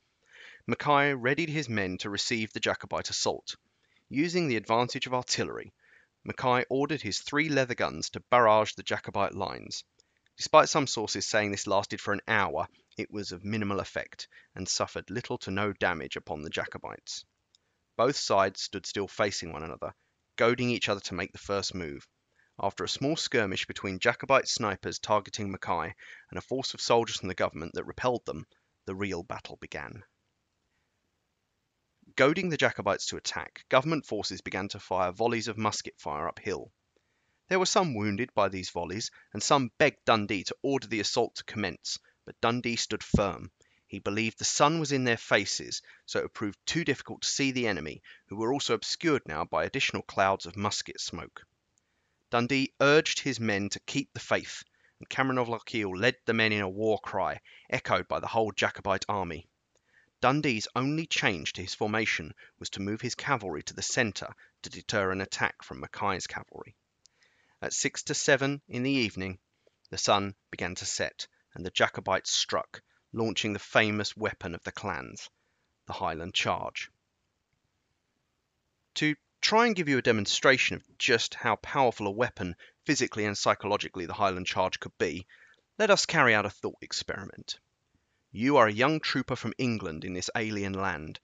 Mackay 0.68 1.14
readied 1.16 1.50
his 1.50 1.68
men 1.68 1.98
to 2.00 2.12
receive 2.12 2.54
the 2.54 2.60
Jacobite 2.60 3.10
assault. 3.10 3.56
Using 4.08 4.48
the 4.48 4.56
advantage 4.56 5.08
of 5.08 5.16
artillery, 5.16 5.74
Mackay 6.24 6.66
ordered 6.70 7.02
his 7.02 7.20
three 7.20 7.50
leather 7.50 7.76
guns 7.76 8.12
to 8.12 8.20
barrage 8.30 8.74
the 8.74 8.84
Jacobite 8.84 9.34
lines. 9.34 9.84
Despite 10.38 10.70
some 10.70 10.88
sources 10.88 11.26
saying 11.26 11.52
this 11.52 11.68
lasted 11.68 12.00
for 12.00 12.14
an 12.14 12.22
hour, 12.28 12.68
it 13.00 13.10
was 13.10 13.32
of 13.32 13.46
minimal 13.46 13.80
effect 13.80 14.28
and 14.56 14.68
suffered 14.68 15.10
little 15.10 15.38
to 15.38 15.52
no 15.52 15.72
damage 15.74 16.18
upon 16.18 16.42
the 16.42 16.50
Jacobites. 16.50 17.24
Both 17.96 18.18
sides 18.18 18.62
stood 18.62 18.86
still 18.86 19.08
facing 19.08 19.52
one 19.54 19.64
another, 19.64 19.94
goading 20.36 20.70
each 20.70 20.90
other 20.90 21.02
to 21.02 21.14
make 21.14 21.32
the 21.32 21.38
first 21.38 21.74
move. 21.74 22.08
After 22.60 22.84
a 22.84 22.90
small 22.90 23.16
skirmish 23.16 23.66
between 23.66 24.00
Jacobite 24.00 24.48
snipers 24.48 25.00
targeting 25.00 25.50
Mackay 25.50 25.96
and 26.30 26.38
a 26.38 26.42
force 26.42 26.74
of 26.74 26.82
soldiers 26.82 27.18
from 27.18 27.30
the 27.30 27.36
government 27.36 27.74
that 27.76 27.86
repelled 27.86 28.26
them, 28.26 28.46
the 28.86 28.96
real 28.96 29.24
battle 29.24 29.56
began. 29.58 30.04
Goading 32.16 32.50
the 32.50 32.58
Jacobites 32.58 33.06
to 33.08 33.18
attack, 33.18 33.64
government 33.70 34.06
forces 34.06 34.42
began 34.42 34.68
to 34.70 34.80
fire 34.80 35.14
volleys 35.14 35.48
of 35.48 35.58
musket 35.58 35.98
fire 36.00 36.28
uphill. 36.28 36.74
There 37.48 37.60
were 37.60 37.66
some 37.66 37.96
wounded 37.96 38.34
by 38.34 38.50
these 38.50 38.70
volleys, 38.70 39.10
and 39.32 39.42
some 39.42 39.72
begged 39.78 40.04
Dundee 40.06 40.44
to 40.44 40.56
order 40.62 40.88
the 40.88 41.00
assault 41.00 41.36
to 41.36 41.44
commence, 41.46 41.98
but 42.30 42.40
Dundee 42.42 42.76
stood 42.76 43.02
firm. 43.04 43.50
He 43.88 43.98
believed 43.98 44.38
the 44.38 44.46
sun 44.46 44.80
was 44.80 44.92
in 44.92 45.04
their 45.04 45.18
faces, 45.18 45.82
so 46.06 46.20
it 46.20 46.32
proved 46.32 46.60
too 46.64 46.84
difficult 46.84 47.24
to 47.24 47.28
see 47.28 47.50
the 47.50 47.66
enemy, 47.66 48.04
who 48.28 48.36
were 48.36 48.54
also 48.54 48.76
obscured 48.76 49.24
now 49.26 49.46
by 49.46 49.64
additional 49.66 50.04
clouds 50.04 50.46
of 50.46 50.56
musket 50.56 51.02
smoke. 51.02 51.48
Dundee 52.30 52.72
urged 52.80 53.22
his 53.22 53.40
men 53.40 53.68
to 53.70 53.80
keep 53.80 54.14
the 54.14 54.20
faith, 54.20 54.64
and 55.00 55.10
Cameron 55.10 55.40
of 55.40 55.50
Lochiel 55.50 55.98
led 55.98 56.18
the 56.26 56.36
men 56.36 56.52
in 56.52 56.62
a 56.62 56.70
war 56.70 57.00
cry, 57.00 57.42
echoed 57.68 58.08
by 58.08 58.20
the 58.20 58.28
whole 58.28 58.52
Jacobite 58.52 59.06
army. 59.10 59.50
Dundee's 60.22 60.68
only 60.76 61.08
change 61.08 61.54
to 61.54 61.64
his 61.64 61.74
formation 61.74 62.36
was 62.60 62.70
to 62.70 62.80
move 62.80 63.02
his 63.02 63.16
cavalry 63.16 63.64
to 63.64 63.74
the 63.74 63.82
centre 63.82 64.36
to 64.62 64.70
deter 64.70 65.10
an 65.10 65.22
attack 65.22 65.64
from 65.64 65.80
Mackay's 65.80 66.28
cavalry. 66.28 66.76
At 67.60 67.74
six 67.74 68.04
to 68.04 68.14
seven 68.14 68.62
in 68.68 68.84
the 68.84 68.92
evening, 68.92 69.40
the 69.90 69.98
sun 69.98 70.36
began 70.52 70.76
to 70.76 70.86
set, 70.86 71.28
and 71.60 71.66
the 71.66 71.72
Jacobites 71.72 72.32
struck, 72.32 72.82
launching 73.12 73.52
the 73.52 73.60
famous 73.60 74.16
weapon 74.16 74.56
of 74.56 74.64
the 74.64 74.72
clans, 74.72 75.30
the 75.88 75.92
Highland 75.92 76.34
Charge. 76.34 76.90
To 78.94 79.14
try 79.42 79.66
and 79.66 79.76
give 79.76 79.90
you 79.90 79.98
a 79.98 80.02
demonstration 80.02 80.78
of 80.78 80.98
just 80.98 81.34
how 81.34 81.58
powerful 81.58 82.08
a 82.08 82.12
weapon 82.12 82.56
physically 82.86 83.26
and 83.26 83.38
psychologically 83.38 84.06
the 84.06 84.14
Highland 84.14 84.48
Charge 84.48 84.80
could 84.80 84.98
be, 84.98 85.28
let 85.78 85.90
us 85.90 86.06
carry 86.06 86.34
out 86.34 86.46
a 86.46 86.50
thought 86.50 86.78
experiment. 86.80 87.60
You 88.32 88.56
are 88.56 88.68
a 88.68 88.72
young 88.72 89.02
trooper 89.02 89.36
from 89.36 89.54
England 89.58 90.06
in 90.06 90.14
this 90.14 90.30
alien 90.38 90.72
land. 90.72 91.20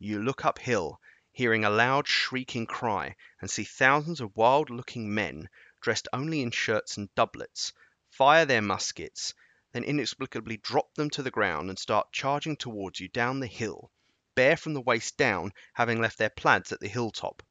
you 0.00 0.20
look 0.20 0.44
uphill, 0.44 1.00
hearing 1.30 1.64
a 1.64 1.70
loud 1.70 2.08
shrieking 2.08 2.66
cry, 2.66 3.14
and 3.40 3.48
see 3.48 3.62
thousands 3.62 4.20
of 4.20 4.34
wild 4.34 4.68
looking 4.68 5.14
men, 5.14 5.48
dressed 5.80 6.08
only 6.12 6.42
in 6.42 6.50
shirts 6.50 6.96
and 6.96 7.14
doublets, 7.14 7.72
fire 8.10 8.44
their 8.44 8.62
muskets, 8.62 9.32
then 9.76 9.84
inexplicably 9.84 10.56
drop 10.56 10.94
them 10.94 11.10
to 11.10 11.22
the 11.22 11.30
ground 11.30 11.68
and 11.68 11.78
start 11.78 12.10
charging 12.10 12.56
towards 12.56 12.98
you 12.98 13.08
down 13.08 13.40
the 13.40 13.46
hill, 13.46 13.90
bare 14.34 14.56
from 14.56 14.72
the 14.72 14.80
waist 14.80 15.18
down, 15.18 15.52
having 15.74 16.00
left 16.00 16.16
their 16.16 16.30
plaids 16.30 16.72
at 16.72 16.80
the 16.80 16.88
hilltop. 16.88 17.42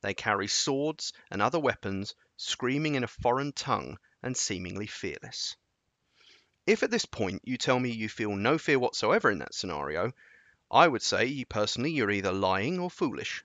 They 0.00 0.12
carry 0.12 0.48
swords 0.48 1.12
and 1.30 1.40
other 1.40 1.60
weapons, 1.60 2.16
screaming 2.36 2.96
in 2.96 3.04
a 3.04 3.06
foreign 3.06 3.52
tongue 3.52 4.00
and 4.20 4.36
seemingly 4.36 4.88
fearless. 4.88 5.54
If 6.66 6.82
at 6.82 6.90
this 6.90 7.04
point 7.04 7.42
you 7.44 7.56
tell 7.56 7.78
me 7.78 7.90
you 7.90 8.08
feel 8.08 8.34
no 8.34 8.58
fear 8.58 8.80
whatsoever 8.80 9.30
in 9.30 9.38
that 9.38 9.54
scenario, 9.54 10.12
I 10.72 10.88
would 10.88 11.02
say 11.02 11.26
you 11.26 11.46
personally 11.46 11.92
you're 11.92 12.10
either 12.10 12.32
lying 12.32 12.80
or 12.80 12.90
foolish. 12.90 13.44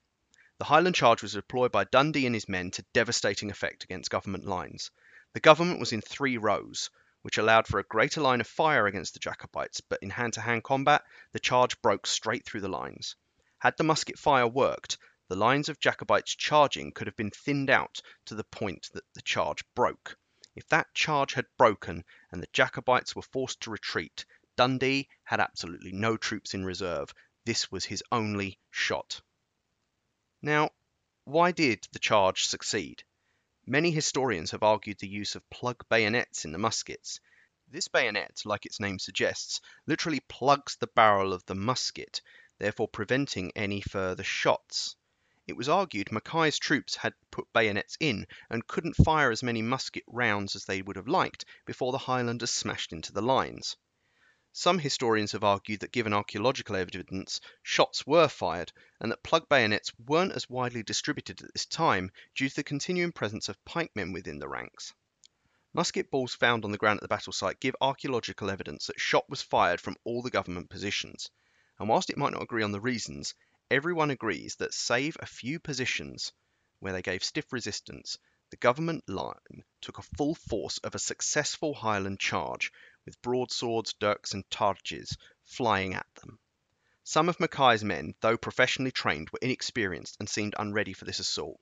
The 0.57 0.65
Highland 0.65 0.95
charge 0.95 1.21
was 1.21 1.33
deployed 1.33 1.71
by 1.71 1.83
Dundee 1.83 2.25
and 2.25 2.33
his 2.33 2.49
men 2.49 2.71
to 2.71 2.85
devastating 2.91 3.51
effect 3.51 3.83
against 3.83 4.09
government 4.09 4.47
lines. 4.47 4.89
The 5.33 5.41
government 5.41 5.79
was 5.79 5.93
in 5.93 6.01
three 6.01 6.37
rows, 6.37 6.89
which 7.25 7.39
allowed 7.39 7.65
for 7.65 7.79
a 7.79 7.83
greater 7.85 8.21
line 8.21 8.39
of 8.39 8.45
fire 8.45 8.85
against 8.85 9.15
the 9.15 9.19
Jacobites, 9.19 9.81
but 9.81 9.97
in 10.03 10.11
hand 10.11 10.31
to 10.31 10.41
hand 10.41 10.63
combat, 10.63 11.03
the 11.31 11.39
charge 11.39 11.81
broke 11.81 12.05
straight 12.05 12.45
through 12.45 12.61
the 12.61 12.67
lines. 12.67 13.15
Had 13.57 13.75
the 13.77 13.83
musket 13.83 14.19
fire 14.19 14.47
worked, 14.47 14.99
the 15.27 15.35
lines 15.35 15.67
of 15.67 15.79
Jacobites 15.79 16.35
charging 16.35 16.91
could 16.91 17.07
have 17.07 17.15
been 17.15 17.31
thinned 17.31 17.71
out 17.71 17.99
to 18.25 18.35
the 18.35 18.43
point 18.43 18.91
that 18.93 19.11
the 19.15 19.23
charge 19.23 19.63
broke. 19.73 20.19
If 20.55 20.67
that 20.67 20.93
charge 20.93 21.33
had 21.33 21.47
broken 21.57 22.05
and 22.31 22.43
the 22.43 22.49
Jacobites 22.53 23.15
were 23.15 23.23
forced 23.23 23.59
to 23.61 23.71
retreat, 23.71 24.23
Dundee 24.55 25.09
had 25.23 25.39
absolutely 25.39 25.93
no 25.93 26.17
troops 26.17 26.53
in 26.53 26.63
reserve. 26.63 27.11
This 27.43 27.71
was 27.71 27.85
his 27.85 28.03
only 28.11 28.59
shot. 28.69 29.19
Now, 30.43 30.69
why 31.23 31.53
did 31.53 31.87
the 31.91 31.97
charge 31.97 32.45
succeed? 32.45 33.03
Many 33.67 33.89
historians 33.89 34.51
have 34.51 34.61
argued 34.61 34.99
the 34.99 35.07
use 35.07 35.33
of 35.33 35.49
plug 35.49 35.89
bayonets 35.89 36.45
in 36.45 36.51
the 36.51 36.59
muskets. 36.59 37.19
This 37.67 37.87
bayonet, 37.87 38.43
like 38.45 38.67
its 38.67 38.79
name 38.79 38.99
suggests, 38.99 39.59
literally 39.87 40.19
plugs 40.19 40.75
the 40.75 40.85
barrel 40.85 41.33
of 41.33 41.43
the 41.47 41.55
musket, 41.55 42.21
therefore 42.59 42.87
preventing 42.87 43.51
any 43.55 43.81
further 43.81 44.23
shots. 44.23 44.95
It 45.47 45.57
was 45.57 45.67
argued 45.67 46.11
Mackay's 46.11 46.59
troops 46.59 46.95
had 46.95 47.15
put 47.31 47.51
bayonets 47.53 47.97
in 47.99 48.27
and 48.51 48.67
couldn't 48.67 48.97
fire 48.97 49.31
as 49.31 49.41
many 49.41 49.63
musket 49.63 50.03
rounds 50.05 50.55
as 50.55 50.65
they 50.65 50.83
would 50.83 50.95
have 50.95 51.07
liked 51.07 51.45
before 51.65 51.91
the 51.91 51.97
Highlanders 51.97 52.51
smashed 52.51 52.93
into 52.93 53.13
the 53.13 53.23
lines. 53.23 53.77
Some 54.57 54.79
historians 54.79 55.33
have 55.33 55.43
argued 55.43 55.81
that 55.81 55.91
given 55.91 56.13
archaeological 56.13 56.77
evidence, 56.77 57.41
shots 57.61 58.07
were 58.07 58.29
fired, 58.29 58.71
and 59.01 59.11
that 59.11 59.21
plug 59.21 59.49
bayonets 59.49 59.91
weren't 59.99 60.31
as 60.31 60.49
widely 60.49 60.81
distributed 60.81 61.43
at 61.43 61.51
this 61.51 61.65
time 61.65 62.09
due 62.35 62.47
to 62.47 62.55
the 62.55 62.63
continuing 62.63 63.11
presence 63.11 63.49
of 63.49 63.65
pikemen 63.65 64.13
within 64.13 64.39
the 64.39 64.47
ranks. 64.47 64.93
Musket 65.73 66.09
balls 66.09 66.33
found 66.35 66.63
on 66.63 66.71
the 66.71 66.77
ground 66.77 66.99
at 66.99 67.01
the 67.01 67.09
battle 67.09 67.33
site 67.33 67.59
give 67.59 67.75
archaeological 67.81 68.49
evidence 68.49 68.87
that 68.87 68.97
shot 68.97 69.29
was 69.29 69.41
fired 69.41 69.81
from 69.81 69.97
all 70.05 70.21
the 70.21 70.29
government 70.29 70.69
positions, 70.69 71.29
and 71.77 71.89
whilst 71.89 72.09
it 72.09 72.17
might 72.17 72.31
not 72.31 72.41
agree 72.43 72.63
on 72.63 72.71
the 72.71 72.79
reasons, 72.79 73.35
everyone 73.69 74.09
agrees 74.09 74.55
that 74.55 74.73
save 74.73 75.17
a 75.19 75.25
few 75.25 75.59
positions 75.59 76.31
where 76.79 76.93
they 76.93 77.01
gave 77.01 77.25
stiff 77.25 77.51
resistance, 77.51 78.17
the 78.51 78.57
government 78.57 79.03
line 79.09 79.65
took 79.81 79.97
a 79.97 80.15
full 80.15 80.33
force 80.33 80.77
of 80.77 80.95
a 80.95 80.99
successful 80.99 81.73
Highland 81.73 82.21
charge, 82.21 82.71
with 83.05 83.21
broadswords, 83.21 83.93
dirks, 83.93 84.33
and 84.33 84.49
targes 84.49 85.15
flying 85.45 85.93
at 85.93 86.07
them. 86.15 86.39
Some 87.03 87.29
of 87.29 87.39
Mackay's 87.39 87.83
men, 87.83 88.15
though 88.21 88.35
professionally 88.35 88.91
trained, 88.91 89.29
were 89.29 89.39
inexperienced 89.41 90.17
and 90.19 90.27
seemed 90.27 90.55
unready 90.57 90.93
for 90.93 91.05
this 91.05 91.19
assault. 91.19 91.59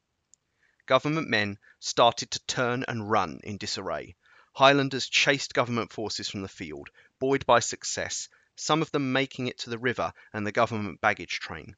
Government 0.85 1.29
men 1.29 1.59
started 1.79 2.31
to 2.31 2.45
turn 2.45 2.85
and 2.87 3.09
run 3.09 3.41
in 3.43 3.57
disarray. 3.57 4.15
Highlanders 4.53 5.09
chased 5.09 5.53
government 5.53 5.91
forces 5.91 6.29
from 6.29 6.43
the 6.43 6.47
field, 6.47 6.89
buoyed 7.19 7.45
by 7.45 7.59
success, 7.59 8.29
some 8.55 8.81
of 8.81 8.91
them 8.91 9.11
making 9.11 9.47
it 9.47 9.57
to 9.59 9.69
the 9.69 9.77
river 9.77 10.13
and 10.31 10.45
the 10.45 10.51
government 10.51 11.01
baggage 11.01 11.39
train. 11.39 11.75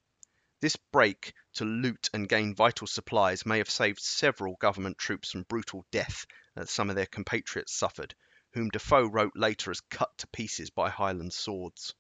This 0.60 0.76
break 0.76 1.34
to 1.54 1.66
loot 1.66 2.10
and 2.14 2.30
gain 2.30 2.56
vital 2.56 2.88
supplies 2.88 3.46
may 3.46 3.60
have 3.60 3.70
saved 3.70 4.00
several 4.00 4.56
government 4.56 4.98
troops 4.98 5.32
from 5.32 5.44
brutal 5.44 5.86
death 5.92 6.26
that 6.56 6.70
some 6.70 6.90
of 6.90 6.96
their 6.96 7.06
compatriots 7.06 7.74
suffered, 7.74 8.16
whom 8.56 8.70
Defoe 8.70 9.06
wrote 9.06 9.36
later 9.36 9.70
as 9.70 9.82
cut 9.82 10.18
to 10.18 10.28
pieces 10.28 10.70
by 10.70 10.90
Highland 10.90 11.34
swords. 11.34 11.94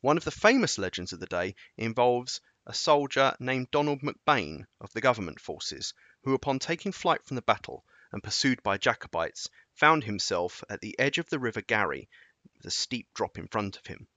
One 0.00 0.16
of 0.16 0.24
the 0.24 0.30
famous 0.30 0.78
legends 0.78 1.12
of 1.12 1.20
the 1.20 1.26
day 1.26 1.54
involves 1.76 2.40
a 2.66 2.72
soldier 2.72 3.36
named 3.38 3.70
Donald 3.70 4.00
MacBain 4.00 4.66
of 4.80 4.90
the 4.94 5.02
government 5.02 5.38
forces, 5.38 5.92
who 6.22 6.32
upon 6.32 6.60
taking 6.60 6.92
flight 6.92 7.26
from 7.26 7.34
the 7.34 7.42
battle 7.42 7.84
and 8.10 8.22
pursued 8.22 8.62
by 8.62 8.78
Jacobites, 8.78 9.50
found 9.74 10.04
himself 10.04 10.64
at 10.70 10.80
the 10.80 10.98
edge 10.98 11.18
of 11.18 11.28
the 11.28 11.38
river 11.38 11.60
Garry 11.60 12.08
with 12.56 12.64
a 12.64 12.70
steep 12.70 13.12
drop 13.12 13.36
in 13.36 13.46
front 13.46 13.76
of 13.76 13.84
him. 13.84 14.08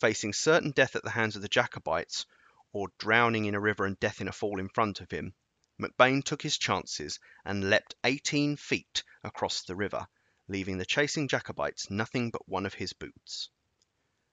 Facing 0.00 0.32
certain 0.32 0.72
death 0.72 0.96
at 0.96 1.04
the 1.04 1.10
hands 1.10 1.36
of 1.36 1.42
the 1.42 1.48
Jacobites, 1.48 2.26
or 2.72 2.88
drowning 2.98 3.44
in 3.44 3.54
a 3.54 3.60
river 3.60 3.84
and 3.84 4.00
death 4.00 4.20
in 4.20 4.26
a 4.26 4.32
fall 4.32 4.58
in 4.58 4.68
front 4.68 5.00
of 5.00 5.12
him, 5.12 5.34
MacBain 5.80 6.24
took 6.24 6.42
his 6.42 6.58
chances 6.58 7.20
and 7.44 7.70
leapt 7.70 7.94
18 8.02 8.56
feet 8.56 9.04
across 9.22 9.62
the 9.62 9.76
river, 9.76 10.08
leaving 10.48 10.78
the 10.78 10.84
chasing 10.84 11.28
Jacobites 11.28 11.90
nothing 11.90 12.30
but 12.30 12.48
one 12.48 12.66
of 12.66 12.74
his 12.74 12.92
boots. 12.92 13.48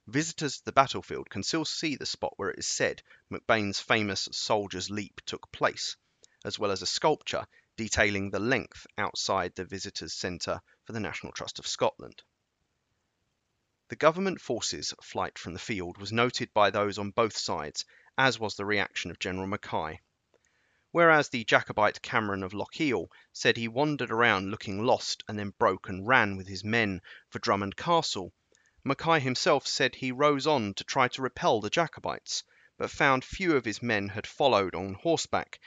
Visitors 0.07 0.57
to 0.57 0.65
the 0.65 0.71
battlefield 0.71 1.29
can 1.29 1.43
still 1.43 1.63
see 1.63 1.95
the 1.95 2.05
spot 2.05 2.33
where 2.35 2.49
it 2.49 2.59
is 2.59 2.67
said 2.67 3.01
MacBain's 3.31 3.79
famous 3.79 4.27
soldier's 4.31 4.89
leap 4.89 5.21
took 5.25 5.51
place, 5.51 5.95
as 6.43 6.59
well 6.59 6.71
as 6.71 6.81
a 6.81 6.85
sculpture 6.85 7.47
detailing 7.77 8.29
the 8.29 8.39
length 8.39 8.85
outside 8.97 9.55
the 9.55 9.63
visitors' 9.63 10.13
centre 10.13 10.61
for 10.83 10.93
the 10.93 10.99
National 10.99 11.31
Trust 11.31 11.59
of 11.59 11.67
Scotland. 11.67 12.21
The 13.87 13.95
government 13.95 14.41
forces' 14.41 14.93
flight 15.01 15.37
from 15.37 15.53
the 15.53 15.59
field 15.59 15.97
was 15.97 16.11
noted 16.11 16.53
by 16.53 16.71
those 16.71 16.97
on 16.97 17.11
both 17.11 17.37
sides 17.37 17.85
as 18.17 18.39
was 18.39 18.55
the 18.55 18.65
reaction 18.65 19.11
of 19.11 19.19
General 19.19 19.47
Mackay. 19.47 20.01
Whereas 20.93 21.29
the 21.29 21.45
Jacobite 21.45 22.01
Cameron 22.01 22.43
of 22.43 22.51
Lochiel 22.53 23.09
said 23.31 23.55
he 23.55 23.69
wandered 23.69 24.11
around 24.11 24.51
looking 24.51 24.83
lost 24.83 25.23
and 25.25 25.39
then 25.39 25.51
broke 25.57 25.87
and 25.87 26.05
ran 26.05 26.35
with 26.35 26.49
his 26.49 26.65
men 26.65 27.01
for 27.29 27.39
Drummond 27.39 27.77
Castle, 27.77 28.33
Mackay 28.83 29.21
himself 29.21 29.65
said 29.65 29.95
he 29.95 30.11
rose 30.11 30.45
on 30.45 30.73
to 30.73 30.83
try 30.83 31.07
to 31.07 31.21
repel 31.21 31.61
the 31.61 31.69
Jacobites, 31.69 32.43
but 32.77 32.91
found 32.91 33.23
few 33.23 33.55
of 33.55 33.63
his 33.63 33.81
men 33.81 34.09
had 34.09 34.27
followed 34.27 34.75
on 34.75 34.95
horseback, 34.95 35.61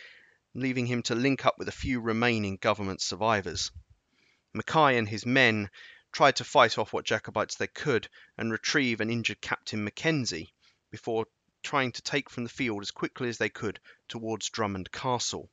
leaving 0.52 0.84
him 0.84 1.02
to 1.04 1.14
link 1.14 1.46
up 1.46 1.58
with 1.58 1.68
a 1.68 1.72
few 1.72 2.02
remaining 2.02 2.58
government 2.58 3.00
survivors. 3.00 3.72
Mackay 4.52 4.98
and 4.98 5.08
his 5.08 5.24
men 5.24 5.70
tried 6.12 6.36
to 6.36 6.44
fight 6.44 6.76
off 6.76 6.92
what 6.92 7.06
Jacobites 7.06 7.54
they 7.54 7.66
could 7.68 8.10
and 8.36 8.52
retrieve 8.52 9.00
an 9.00 9.08
injured 9.08 9.40
Captain 9.40 9.84
Mackenzie 9.84 10.52
before 10.90 11.24
trying 11.64 11.90
to 11.90 12.02
take 12.02 12.30
from 12.30 12.44
the 12.44 12.50
field 12.50 12.82
as 12.82 12.92
quickly 12.92 13.28
as 13.28 13.38
they 13.38 13.48
could 13.48 13.80
towards 14.06 14.50
Drummond 14.50 14.92
Castle. 14.92 15.50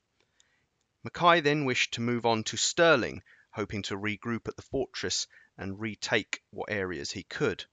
Mackay 1.03 1.41
then 1.41 1.65
wished 1.65 1.93
to 1.93 2.01
move 2.01 2.27
on 2.27 2.43
to 2.43 2.57
Stirling, 2.57 3.23
hoping 3.49 3.81
to 3.83 3.97
regroup 3.97 4.47
at 4.47 4.55
the 4.55 4.61
fortress 4.61 5.25
and 5.57 5.79
retake 5.79 6.43
what 6.51 6.69
areas 6.69 7.11
he 7.11 7.23
could. 7.23 7.65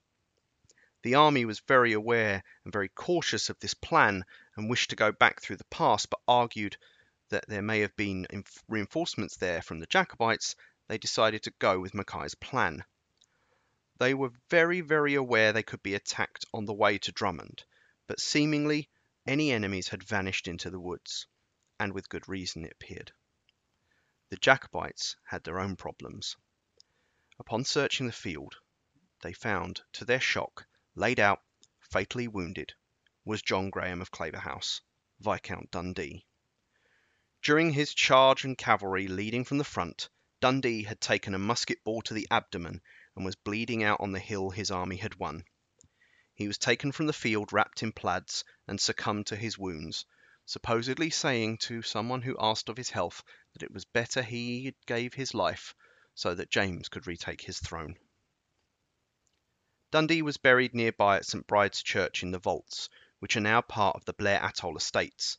The 1.02 1.14
army 1.14 1.44
was 1.44 1.60
very 1.60 1.92
aware 1.92 2.42
and 2.64 2.72
very 2.72 2.88
cautious 2.88 3.50
of 3.50 3.58
this 3.60 3.74
plan 3.74 4.24
and 4.56 4.68
wished 4.68 4.90
to 4.90 4.96
go 4.96 5.12
back 5.12 5.40
through 5.40 5.56
the 5.56 5.64
pass, 5.64 6.06
but 6.06 6.20
argued 6.26 6.76
that 7.28 7.46
there 7.48 7.62
may 7.62 7.80
have 7.80 7.94
been 7.96 8.26
reinforcements 8.66 9.36
there 9.36 9.62
from 9.62 9.78
the 9.78 9.86
Jacobites. 9.86 10.56
They 10.88 10.98
decided 10.98 11.42
to 11.42 11.52
go 11.58 11.78
with 11.78 11.94
Mackay's 11.94 12.34
plan. 12.34 12.84
They 13.98 14.14
were 14.14 14.32
very, 14.48 14.80
very 14.80 15.14
aware 15.14 15.52
they 15.52 15.62
could 15.62 15.82
be 15.82 15.94
attacked 15.94 16.46
on 16.54 16.64
the 16.64 16.74
way 16.74 16.98
to 16.98 17.12
Drummond, 17.12 17.64
but 18.08 18.18
seemingly 18.18 18.88
any 19.26 19.52
enemies 19.52 19.88
had 19.88 20.02
vanished 20.02 20.48
into 20.48 20.70
the 20.70 20.80
woods, 20.80 21.26
and 21.78 21.92
with 21.92 22.08
good 22.08 22.26
reason 22.26 22.64
it 22.64 22.72
appeared. 22.72 23.12
The 24.30 24.38
Jacobites 24.38 25.14
had 25.26 25.44
their 25.44 25.60
own 25.60 25.76
problems. 25.76 26.34
Upon 27.38 27.64
searching 27.64 28.06
the 28.06 28.12
field, 28.12 28.56
they 29.20 29.34
found, 29.34 29.82
to 29.92 30.06
their 30.06 30.20
shock, 30.20 30.66
laid 30.94 31.20
out, 31.20 31.42
fatally 31.80 32.28
wounded, 32.28 32.72
was 33.26 33.42
John 33.42 33.68
Graham 33.68 34.00
of 34.00 34.10
Claverhouse, 34.10 34.80
Viscount 35.20 35.70
Dundee. 35.70 36.24
During 37.42 37.74
his 37.74 37.92
charge 37.92 38.42
and 38.42 38.56
cavalry 38.56 39.06
leading 39.06 39.44
from 39.44 39.58
the 39.58 39.64
front, 39.64 40.08
Dundee 40.40 40.84
had 40.84 41.02
taken 41.02 41.34
a 41.34 41.38
musket 41.38 41.84
ball 41.84 42.00
to 42.02 42.14
the 42.14 42.26
abdomen 42.30 42.80
and 43.14 43.24
was 43.26 43.36
bleeding 43.36 43.82
out 43.82 44.00
on 44.00 44.12
the 44.12 44.18
hill 44.18 44.48
his 44.48 44.70
army 44.70 44.96
had 44.96 45.16
won. 45.16 45.44
He 46.40 46.46
was 46.46 46.56
taken 46.56 46.92
from 46.92 47.06
the 47.08 47.12
field 47.12 47.52
wrapped 47.52 47.82
in 47.82 47.90
plaids 47.90 48.44
and 48.68 48.80
succumbed 48.80 49.26
to 49.26 49.34
his 49.34 49.58
wounds, 49.58 50.06
supposedly 50.46 51.10
saying 51.10 51.58
to 51.66 51.82
someone 51.82 52.22
who 52.22 52.36
asked 52.38 52.68
of 52.68 52.76
his 52.76 52.90
health 52.90 53.24
that 53.54 53.64
it 53.64 53.72
was 53.72 53.84
better 53.84 54.22
he 54.22 54.72
gave 54.86 55.14
his 55.14 55.34
life 55.34 55.74
so 56.14 56.36
that 56.36 56.48
James 56.48 56.88
could 56.88 57.08
retake 57.08 57.40
his 57.40 57.58
throne. 57.58 57.98
Dundee 59.90 60.22
was 60.22 60.36
buried 60.36 60.76
nearby 60.76 61.16
at 61.16 61.26
St 61.26 61.44
Bride's 61.44 61.82
Church 61.82 62.22
in 62.22 62.30
the 62.30 62.38
vaults, 62.38 62.88
which 63.18 63.36
are 63.36 63.40
now 63.40 63.60
part 63.60 63.96
of 63.96 64.04
the 64.04 64.12
Blair 64.12 64.38
Atholl 64.40 64.76
estates, 64.76 65.38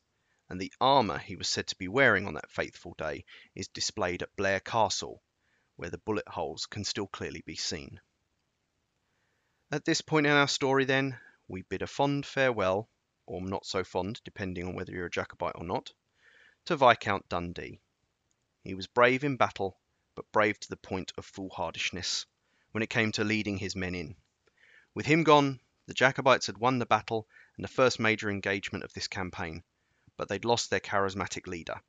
and 0.50 0.60
the 0.60 0.74
armour 0.82 1.20
he 1.20 1.38
was 1.38 1.48
said 1.48 1.68
to 1.68 1.78
be 1.78 1.88
wearing 1.88 2.28
on 2.28 2.34
that 2.34 2.52
fateful 2.52 2.94
day 2.96 3.24
is 3.56 3.70
displayed 3.70 4.22
at 4.22 4.36
Blair 4.36 4.60
Castle, 4.60 5.24
where 5.78 5.90
the 5.90 5.98
bullet 6.00 6.28
holes 6.28 6.66
can 6.66 6.84
still 6.84 7.08
clearly 7.08 7.42
be 7.46 7.56
seen. 7.56 8.02
At 9.72 9.86
this 9.86 10.02
point 10.02 10.26
in 10.26 10.32
our 10.32 10.48
story, 10.48 10.86
then, 10.86 11.20
we 11.48 11.62
bid 11.62 11.84
a 11.84 11.88
fond 11.88 12.26
farewell, 12.26 12.90
or 13.28 13.40
not 13.40 13.68
so 13.68 13.84
fond, 13.84 14.20
depending 14.24 14.66
on 14.66 14.74
whether 14.74 14.92
you're 14.92 15.06
a 15.06 15.12
Jacobite 15.12 15.54
or 15.54 15.64
not, 15.64 15.94
to 16.66 16.76
Viscount 16.76 17.30
Dundee. 17.30 17.80
He 18.64 18.74
was 18.74 18.88
brave 18.88 19.24
in 19.24 19.38
battle, 19.38 19.80
but 20.16 20.32
brave 20.32 20.60
to 20.62 20.70
the 20.70 20.76
point 20.76 21.14
of 21.20 21.26
foolhardishness 21.28 22.26
when 22.72 22.82
it 22.82 22.90
came 22.90 23.12
to 23.12 23.24
leading 23.24 23.60
his 23.60 23.76
men 23.76 23.94
in. 23.94 24.16
With 24.96 25.06
him 25.06 25.22
gone, 25.24 25.60
the 25.86 25.94
Jacobites 25.94 26.48
had 26.48 26.58
won 26.58 26.80
the 26.80 26.88
battle 26.88 27.28
and 27.56 27.64
the 27.64 27.70
first 27.70 28.00
major 28.00 28.32
engagement 28.32 28.84
of 28.84 28.94
this 28.94 29.08
campaign, 29.08 29.64
but 30.18 30.30
they'd 30.30 30.46
lost 30.46 30.72
their 30.72 30.80
charismatic 30.80 31.46
leader. 31.46 31.80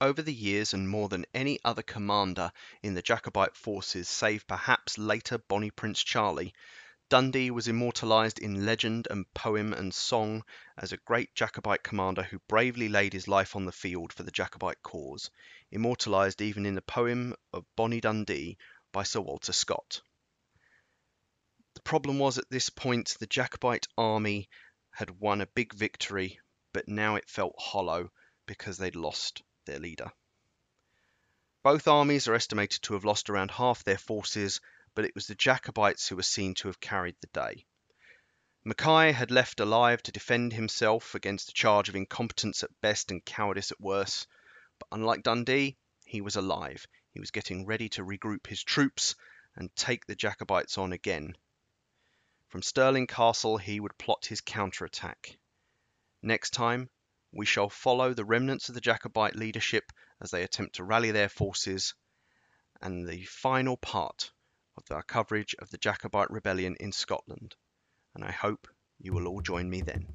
Over 0.00 0.22
the 0.22 0.34
years, 0.34 0.74
and 0.74 0.88
more 0.88 1.08
than 1.08 1.24
any 1.32 1.60
other 1.64 1.82
commander 1.82 2.50
in 2.82 2.94
the 2.94 3.02
Jacobite 3.02 3.56
forces, 3.56 4.08
save 4.08 4.44
perhaps 4.48 4.98
later 4.98 5.38
Bonnie 5.38 5.70
Prince 5.70 6.02
Charlie, 6.02 6.52
Dundee 7.08 7.52
was 7.52 7.68
immortalized 7.68 8.40
in 8.40 8.66
legend 8.66 9.06
and 9.08 9.32
poem 9.32 9.72
and 9.72 9.94
song 9.94 10.44
as 10.76 10.90
a 10.90 10.96
great 10.96 11.32
Jacobite 11.36 11.84
commander 11.84 12.24
who 12.24 12.40
bravely 12.48 12.88
laid 12.88 13.12
his 13.12 13.28
life 13.28 13.54
on 13.54 13.64
the 13.64 13.70
field 13.70 14.12
for 14.12 14.24
the 14.24 14.32
Jacobite 14.32 14.82
cause, 14.82 15.30
immortalized 15.70 16.42
even 16.42 16.66
in 16.66 16.74
the 16.74 16.82
poem 16.82 17.36
of 17.52 17.64
Bonnie 17.76 18.00
Dundee 18.00 18.58
by 18.90 19.04
Sir 19.04 19.20
Walter 19.20 19.52
Scott. 19.52 20.02
The 21.74 21.82
problem 21.82 22.18
was 22.18 22.38
at 22.38 22.50
this 22.50 22.70
point 22.70 23.16
the 23.20 23.28
Jacobite 23.28 23.86
army 23.96 24.48
had 24.90 25.20
won 25.20 25.40
a 25.40 25.46
big 25.46 25.74
victory, 25.74 26.40
but 26.72 26.88
now 26.88 27.14
it 27.14 27.30
felt 27.30 27.54
hollow 27.56 28.10
because 28.46 28.78
they'd 28.78 28.96
lost 28.96 29.44
their 29.64 29.78
leader. 29.78 30.10
Both 31.62 31.86
armies 31.86 32.26
are 32.26 32.34
estimated 32.34 32.82
to 32.82 32.94
have 32.94 33.04
lost 33.04 33.30
around 33.30 33.52
half 33.52 33.84
their 33.84 33.98
forces, 33.98 34.60
but 34.96 35.04
it 35.04 35.14
was 35.14 35.26
the 35.26 35.34
Jacobites 35.34 36.08
who 36.08 36.16
were 36.16 36.22
seen 36.22 36.54
to 36.54 36.68
have 36.68 36.80
carried 36.80 37.14
the 37.20 37.26
day. 37.26 37.66
Mackay 38.64 39.12
had 39.12 39.30
left 39.30 39.60
alive 39.60 40.02
to 40.02 40.10
defend 40.10 40.54
himself 40.54 41.14
against 41.14 41.50
a 41.50 41.52
charge 41.52 41.90
of 41.90 41.94
incompetence 41.94 42.62
at 42.64 42.80
best 42.80 43.10
and 43.10 43.22
cowardice 43.22 43.70
at 43.70 43.80
worst, 43.80 44.26
but 44.78 44.88
unlike 44.90 45.22
Dundee, 45.22 45.76
he 46.06 46.22
was 46.22 46.34
alive. 46.34 46.86
He 47.12 47.20
was 47.20 47.30
getting 47.30 47.66
ready 47.66 47.90
to 47.90 48.04
regroup 48.04 48.46
his 48.46 48.64
troops 48.64 49.14
and 49.54 49.74
take 49.76 50.06
the 50.06 50.16
Jacobites 50.16 50.78
on 50.78 50.94
again. 50.94 51.36
From 52.48 52.62
Stirling 52.62 53.06
Castle 53.06 53.58
he 53.58 53.78
would 53.78 53.98
plot 53.98 54.24
his 54.24 54.40
counterattack. 54.40 55.38
Next 56.22 56.54
time, 56.54 56.88
we 57.32 57.44
shall 57.44 57.68
follow 57.68 58.14
the 58.14 58.24
remnants 58.24 58.70
of 58.70 58.74
the 58.74 58.80
Jacobite 58.80 59.36
leadership 59.36 59.92
as 60.22 60.30
they 60.30 60.42
attempt 60.42 60.76
to 60.76 60.84
rally 60.84 61.10
their 61.10 61.28
forces, 61.28 61.94
and 62.80 63.06
the 63.06 63.26
final 63.26 63.76
part 63.76 64.32
of 64.76 64.84
our 64.90 65.02
coverage 65.02 65.54
of 65.58 65.70
the 65.70 65.78
Jacobite 65.78 66.30
rebellion 66.30 66.76
in 66.80 66.92
Scotland, 66.92 67.56
and 68.14 68.24
I 68.24 68.32
hope 68.32 68.68
you 68.98 69.12
will 69.12 69.26
all 69.26 69.40
join 69.40 69.68
me 69.68 69.80
then. 69.82 70.06